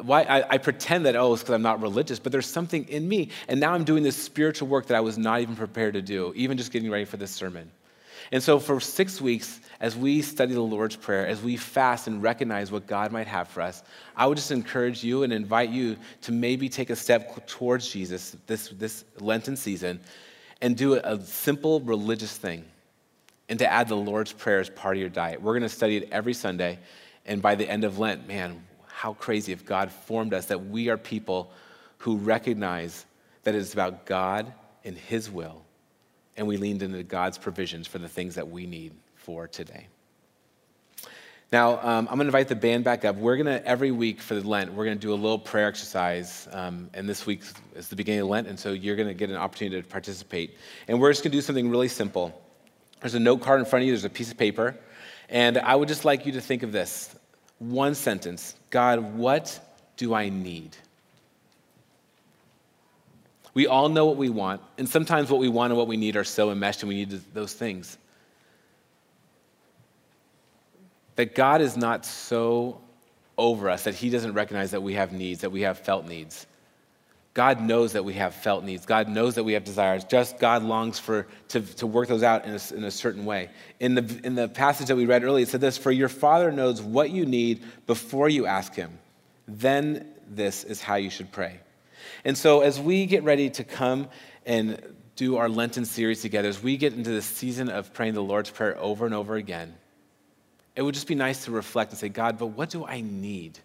why 0.02 0.22
I, 0.22 0.54
I, 0.54 0.58
pretend 0.58 1.06
that 1.06 1.16
oh 1.16 1.32
it's 1.32 1.42
because 1.42 1.54
i'm 1.54 1.62
not 1.62 1.82
religious 1.82 2.18
but 2.18 2.30
there's 2.30 2.46
something 2.46 2.88
in 2.88 3.08
me 3.08 3.30
and 3.48 3.58
now 3.58 3.72
i'm 3.72 3.84
doing 3.84 4.02
this 4.02 4.16
spiritual 4.16 4.68
work 4.68 4.86
that 4.86 4.96
i 4.96 5.00
was 5.00 5.18
not 5.18 5.40
even 5.40 5.56
prepared 5.56 5.94
to 5.94 6.02
do 6.02 6.32
even 6.36 6.56
just 6.56 6.72
getting 6.72 6.90
ready 6.90 7.04
for 7.04 7.16
this 7.16 7.30
sermon. 7.30 7.70
And 8.32 8.40
so 8.40 8.60
for 8.60 8.78
six 8.78 9.20
weeks 9.20 9.58
as 9.80 9.96
we 9.96 10.22
study 10.22 10.54
the 10.54 10.60
lord's 10.60 10.94
prayer 10.94 11.26
as 11.26 11.42
we 11.42 11.56
fast 11.56 12.06
and 12.06 12.22
recognize 12.22 12.70
what 12.70 12.86
god 12.86 13.10
might 13.10 13.26
have 13.26 13.48
for 13.48 13.62
us 13.62 13.82
i 14.16 14.26
would 14.26 14.36
just 14.36 14.52
encourage 14.52 15.02
you 15.02 15.24
and 15.24 15.32
invite 15.32 15.70
you 15.70 15.96
to 16.22 16.30
maybe 16.30 16.68
take 16.68 16.90
a 16.90 16.96
step 16.96 17.46
towards 17.48 17.90
jesus 17.90 18.36
this, 18.46 18.68
this 18.68 19.04
lenten 19.18 19.56
season 19.56 19.98
and 20.60 20.76
do 20.76 20.94
a 20.94 21.20
simple 21.24 21.80
religious 21.80 22.36
thing 22.36 22.64
and 23.48 23.58
to 23.58 23.72
add 23.72 23.88
the 23.88 23.96
lord's 23.96 24.32
prayer 24.32 24.60
as 24.60 24.70
part 24.70 24.96
of 24.96 25.00
your 25.00 25.08
diet. 25.08 25.42
We're 25.42 25.54
going 25.54 25.62
to 25.62 25.68
study 25.68 25.96
it 25.96 26.08
every 26.12 26.34
sunday 26.34 26.78
and 27.26 27.42
by 27.42 27.56
the 27.56 27.68
end 27.68 27.82
of 27.82 27.98
lent 27.98 28.28
man 28.28 28.62
how 29.00 29.14
crazy 29.14 29.50
if 29.50 29.64
God 29.64 29.90
formed 29.90 30.34
us 30.34 30.44
that 30.46 30.66
we 30.66 30.90
are 30.90 30.98
people 30.98 31.50
who 31.96 32.18
recognize 32.18 33.06
that 33.44 33.54
it's 33.54 33.72
about 33.72 34.04
God 34.04 34.52
and 34.84 34.94
His 34.94 35.30
will, 35.30 35.62
and 36.36 36.46
we 36.46 36.58
leaned 36.58 36.82
into 36.82 37.02
God's 37.02 37.38
provisions 37.38 37.86
for 37.86 37.96
the 37.96 38.10
things 38.10 38.34
that 38.34 38.50
we 38.50 38.66
need 38.66 38.92
for 39.14 39.48
today. 39.48 39.86
Now, 41.50 41.78
um, 41.78 42.08
I'm 42.10 42.16
going 42.16 42.18
to 42.18 42.24
invite 42.26 42.48
the 42.48 42.54
band 42.54 42.84
back 42.84 43.06
up. 43.06 43.16
We're 43.16 43.36
going 43.36 43.46
to, 43.46 43.66
every 43.66 43.90
week 43.90 44.20
for 44.20 44.38
Lent, 44.38 44.74
we're 44.74 44.84
going 44.84 44.98
to 44.98 45.00
do 45.00 45.14
a 45.14 45.16
little 45.16 45.38
prayer 45.38 45.66
exercise. 45.66 46.46
Um, 46.52 46.90
and 46.92 47.08
this 47.08 47.24
week 47.24 47.40
is 47.74 47.88
the 47.88 47.96
beginning 47.96 48.20
of 48.20 48.26
Lent, 48.26 48.48
and 48.48 48.60
so 48.60 48.72
you're 48.72 48.96
going 48.96 49.08
to 49.08 49.14
get 49.14 49.30
an 49.30 49.36
opportunity 49.36 49.80
to 49.80 49.88
participate. 49.88 50.58
And 50.88 51.00
we're 51.00 51.10
just 51.10 51.22
going 51.22 51.32
to 51.32 51.38
do 51.38 51.42
something 51.42 51.70
really 51.70 51.88
simple. 51.88 52.38
There's 53.00 53.14
a 53.14 53.20
note 53.20 53.40
card 53.40 53.60
in 53.60 53.64
front 53.64 53.84
of 53.84 53.86
you, 53.86 53.94
there's 53.94 54.04
a 54.04 54.10
piece 54.10 54.30
of 54.30 54.36
paper. 54.36 54.76
And 55.30 55.56
I 55.56 55.74
would 55.74 55.88
just 55.88 56.04
like 56.04 56.26
you 56.26 56.32
to 56.32 56.40
think 56.42 56.62
of 56.62 56.70
this 56.70 57.16
one 57.60 57.94
sentence 57.94 58.56
God, 58.70 59.14
what 59.14 59.60
do 59.96 60.14
I 60.14 60.28
need? 60.28 60.76
We 63.52 63.66
all 63.66 63.88
know 63.88 64.06
what 64.06 64.16
we 64.16 64.28
want, 64.28 64.62
and 64.78 64.88
sometimes 64.88 65.28
what 65.28 65.40
we 65.40 65.48
want 65.48 65.72
and 65.72 65.78
what 65.78 65.88
we 65.88 65.96
need 65.96 66.16
are 66.16 66.24
so 66.24 66.50
enmeshed, 66.50 66.82
and 66.82 66.88
we 66.88 66.94
need 66.94 67.20
those 67.34 67.52
things. 67.52 67.98
That 71.16 71.34
God 71.34 71.60
is 71.60 71.76
not 71.76 72.06
so 72.06 72.80
over 73.36 73.68
us 73.68 73.84
that 73.84 73.94
He 73.94 74.08
doesn't 74.08 74.34
recognize 74.34 74.70
that 74.70 74.82
we 74.82 74.94
have 74.94 75.12
needs, 75.12 75.40
that 75.40 75.50
we 75.50 75.62
have 75.62 75.78
felt 75.78 76.06
needs. 76.06 76.46
God 77.32 77.60
knows 77.60 77.92
that 77.92 78.04
we 78.04 78.14
have 78.14 78.34
felt 78.34 78.64
needs. 78.64 78.86
God 78.86 79.08
knows 79.08 79.36
that 79.36 79.44
we 79.44 79.52
have 79.52 79.62
desires. 79.62 80.02
Just 80.02 80.38
God 80.38 80.64
longs 80.64 80.98
for 80.98 81.28
to, 81.48 81.60
to 81.60 81.86
work 81.86 82.08
those 82.08 82.24
out 82.24 82.44
in 82.44 82.54
a, 82.54 82.74
in 82.74 82.84
a 82.84 82.90
certain 82.90 83.24
way. 83.24 83.50
In 83.78 83.94
the, 83.94 84.20
in 84.24 84.34
the 84.34 84.48
passage 84.48 84.88
that 84.88 84.96
we 84.96 85.06
read 85.06 85.22
earlier, 85.22 85.44
it 85.44 85.48
said 85.48 85.60
this 85.60 85.78
For 85.78 85.92
your 85.92 86.08
Father 86.08 86.50
knows 86.50 86.82
what 86.82 87.10
you 87.10 87.24
need 87.24 87.62
before 87.86 88.28
you 88.28 88.46
ask 88.46 88.74
Him. 88.74 88.98
Then 89.46 90.12
this 90.28 90.64
is 90.64 90.80
how 90.80 90.96
you 90.96 91.08
should 91.08 91.30
pray. 91.30 91.60
And 92.24 92.36
so, 92.36 92.62
as 92.62 92.80
we 92.80 93.06
get 93.06 93.22
ready 93.22 93.48
to 93.50 93.64
come 93.64 94.08
and 94.44 94.82
do 95.14 95.36
our 95.36 95.48
Lenten 95.48 95.84
series 95.84 96.22
together, 96.22 96.48
as 96.48 96.60
we 96.60 96.76
get 96.76 96.94
into 96.94 97.10
the 97.10 97.22
season 97.22 97.68
of 97.68 97.92
praying 97.92 98.14
the 98.14 98.22
Lord's 98.22 98.50
Prayer 98.50 98.76
over 98.78 99.06
and 99.06 99.14
over 99.14 99.36
again, 99.36 99.74
it 100.74 100.82
would 100.82 100.94
just 100.94 101.06
be 101.06 101.14
nice 101.14 101.44
to 101.44 101.52
reflect 101.52 101.92
and 101.92 101.98
say, 101.98 102.08
God, 102.08 102.38
but 102.38 102.46
what 102.46 102.70
do 102.70 102.84
I 102.84 103.02
need? 103.02 103.58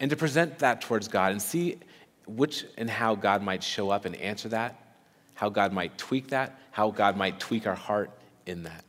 And 0.00 0.10
to 0.10 0.16
present 0.16 0.58
that 0.60 0.80
towards 0.80 1.06
God 1.06 1.32
and 1.32 1.40
see 1.40 1.78
which 2.26 2.64
and 2.76 2.88
how 2.88 3.14
God 3.14 3.42
might 3.42 3.62
show 3.62 3.90
up 3.90 4.04
and 4.04 4.16
answer 4.16 4.48
that, 4.50 4.96
how 5.34 5.48
God 5.48 5.72
might 5.72 5.96
tweak 5.98 6.28
that, 6.28 6.58
how 6.70 6.90
God 6.90 7.16
might 7.16 7.40
tweak 7.40 7.66
our 7.66 7.74
heart 7.74 8.10
in 8.46 8.62
that. 8.64 8.84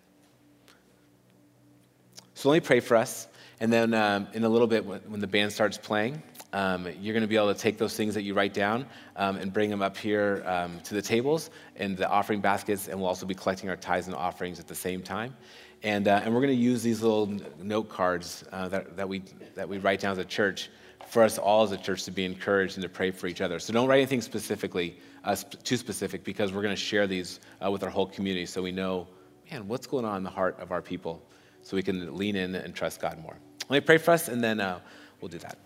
So 2.36 2.50
let 2.50 2.56
me 2.56 2.65
pray 2.65 2.80
for 2.80 2.98
us. 2.98 3.28
And 3.60 3.72
then 3.72 3.93
um, 3.93 4.28
in 4.34 4.43
a 4.43 4.50
little 4.50 4.67
bit, 4.67 4.86
when 4.86 5.19
the 5.19 5.28
band 5.28 5.54
starts 5.54 5.78
playing, 5.78 6.22
um, 6.52 6.88
you're 7.02 7.13
going 7.13 7.22
to 7.22 7.28
be 7.28 7.36
able 7.36 7.54
to 7.54 7.60
take 7.60 7.78
those 7.78 7.96
things 7.96 8.13
that 8.13 8.24
you 8.24 8.34
write 8.34 8.54
down 8.54 8.86
um, 9.15 9.38
and 9.38 9.52
bring 9.52 9.69
them 9.69 9.82
up 9.82 9.98
here 9.98 10.43
um, 10.46 10.80
to 10.82 10.93
the 10.93 11.02
tables 11.02 11.50
and 11.78 11.98
the 11.98 12.08
offering 12.08 12.41
baskets, 12.41 12.88
and 12.88 13.00
we'll 13.00 13.08
also 13.08 13.26
be 13.26 13.34
collecting 13.34 13.69
our 13.69 13.76
tithes 13.76 14.08
and 14.08 14.15
offerings 14.15 14.60
at 14.60 14.67
the 14.67 14.76
same 14.76 15.02
time. 15.02 15.36
And, 15.82 16.08
uh, 16.08 16.22
and 16.24 16.34
we're 16.34 16.41
going 16.41 16.56
to 16.56 16.62
use 16.62 16.84
these 16.84 17.02
little 17.02 17.28
note 17.62 17.89
cards 17.89 18.43
uh, 18.52 18.67
that, 18.69 18.96
that, 18.98 19.10
we, 19.10 19.24
that 19.56 19.67
we 19.67 19.80
write 19.80 20.00
down 20.00 20.12
as 20.12 20.17
a 20.17 20.26
church 20.26 20.69
for 21.13 21.21
us 21.21 21.38
all 21.38 21.62
as 21.62 21.71
a 21.71 21.78
church 21.78 22.06
to 22.06 22.12
be 22.12 22.26
encouraged 22.26 22.76
and 22.76 22.82
to 22.82 22.89
pray 22.89 23.12
for 23.12 23.28
each 23.28 23.39
other. 23.39 23.60
So 23.60 23.71
don't 23.71 23.88
write 23.88 23.97
anything 23.97 24.19
specifically, 24.19 24.97
uh, 25.23 25.36
too 25.36 25.78
specific, 25.78 26.23
because 26.23 26.52
we're 26.52 26.63
going 26.63 26.76
to 26.76 26.82
share 26.82 27.06
these 27.06 27.39
uh, 27.63 27.69
with 27.69 27.84
our 27.84 27.89
whole 27.91 28.08
community 28.08 28.47
so 28.47 28.63
we 28.63 28.71
know, 28.71 29.08
man, 29.52 29.67
what's 29.67 29.86
going 29.86 30.06
on 30.06 30.17
in 30.17 30.23
the 30.23 30.32
heart 30.32 30.60
of 30.60 30.71
our 30.71 30.82
people 30.82 31.23
so 31.62 31.78
we 31.78 31.84
can 31.84 32.17
lean 32.17 32.36
in 32.36 32.56
and 32.56 32.73
trust 32.73 32.99
God 32.99 33.21
more. 33.21 33.38
Let 33.69 33.84
me 33.84 33.86
pray 33.86 33.99
for 33.99 34.10
us, 34.10 34.28
and 34.28 34.43
then 34.43 34.60
uh, 34.60 34.80
we'll 35.21 35.30
do 35.30 35.38
that. 35.38 35.60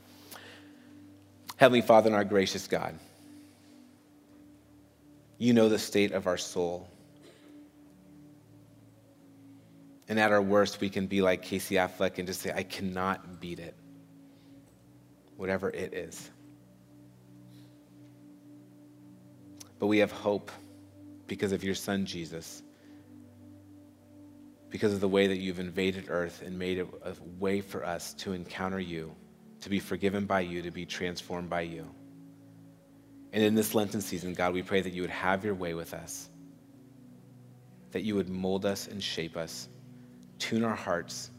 Heavenly 1.55 1.81
Father 1.81 2.07
and 2.07 2.15
our 2.15 2.25
gracious 2.25 2.67
God, 2.67 2.99
you 5.38 5.53
know 5.53 5.69
the 5.69 5.79
state 5.79 6.12
of 6.12 6.27
our 6.27 6.38
soul. 6.38 6.89
And 10.10 10.19
at 10.19 10.33
our 10.33 10.41
worst, 10.41 10.81
we 10.81 10.89
can 10.89 11.07
be 11.07 11.21
like 11.21 11.41
Casey 11.41 11.75
Affleck 11.75 12.17
and 12.17 12.27
just 12.27 12.41
say, 12.41 12.51
I 12.53 12.63
cannot 12.63 13.39
beat 13.39 13.60
it, 13.60 13.75
whatever 15.38 15.69
it 15.69 15.93
is. 15.93 16.30
But 19.80 19.88
we 19.88 20.00
have 20.00 20.12
hope 20.12 20.52
because 21.28 21.52
of 21.52 21.63
your 21.63 21.76
son, 21.76 22.06
Jesus, 22.06 22.63
because 24.69 24.93
of 24.93 25.00
the 25.00 25.08
way 25.08 25.28
that 25.28 25.38
you've 25.38 25.60
invaded 25.60 26.06
earth 26.10 26.41
and 26.45 26.58
made 26.58 26.80
a, 26.80 27.13
way 27.39 27.62
for 27.62 27.86
us 27.86 28.13
to 28.15 28.34
encounter 28.34 28.80
you 28.80 29.15
to 29.62 29.69
be 29.69 29.80
forgiven 29.80 30.26
by 30.26 30.41
you, 30.41 30.62
to 30.62 30.71
be 30.71 30.86
transformed 30.86 31.50
by 31.50 31.62
you. 31.62 31.88
And 33.34 33.43
in 33.43 33.56
this 33.56 33.76
Lenten 33.76 34.02
season, 34.02 34.34
God, 34.34 34.54
we 34.54 34.62
pray 34.62 34.82
that 34.82 34.93
you 34.93 35.02
would 35.02 35.12
have 35.12 35.43
your 35.45 35.56
way 35.56 35.73
with 35.73 35.93
us, 35.93 36.30
that 37.91 38.04
you 38.04 38.15
would 38.15 38.30
mold 38.30 38.65
us 38.65 38.88
and 38.88 39.02
shape 39.02 39.38
us, 39.38 39.67
tune 40.39 40.63
our 40.63 40.76
hearts 40.76 41.30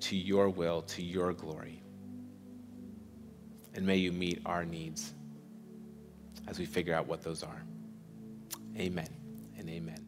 to 0.00 0.16
your 0.16 0.48
will, 0.48 0.82
to 0.82 1.02
your 1.02 1.32
glory. 1.32 1.83
And 3.74 3.86
may 3.86 3.96
you 3.96 4.12
meet 4.12 4.40
our 4.46 4.64
needs 4.64 5.12
as 6.46 6.58
we 6.58 6.66
figure 6.66 6.94
out 6.94 7.06
what 7.06 7.22
those 7.22 7.42
are. 7.42 7.62
Amen 8.76 9.08
and 9.58 9.68
amen. 9.68 10.03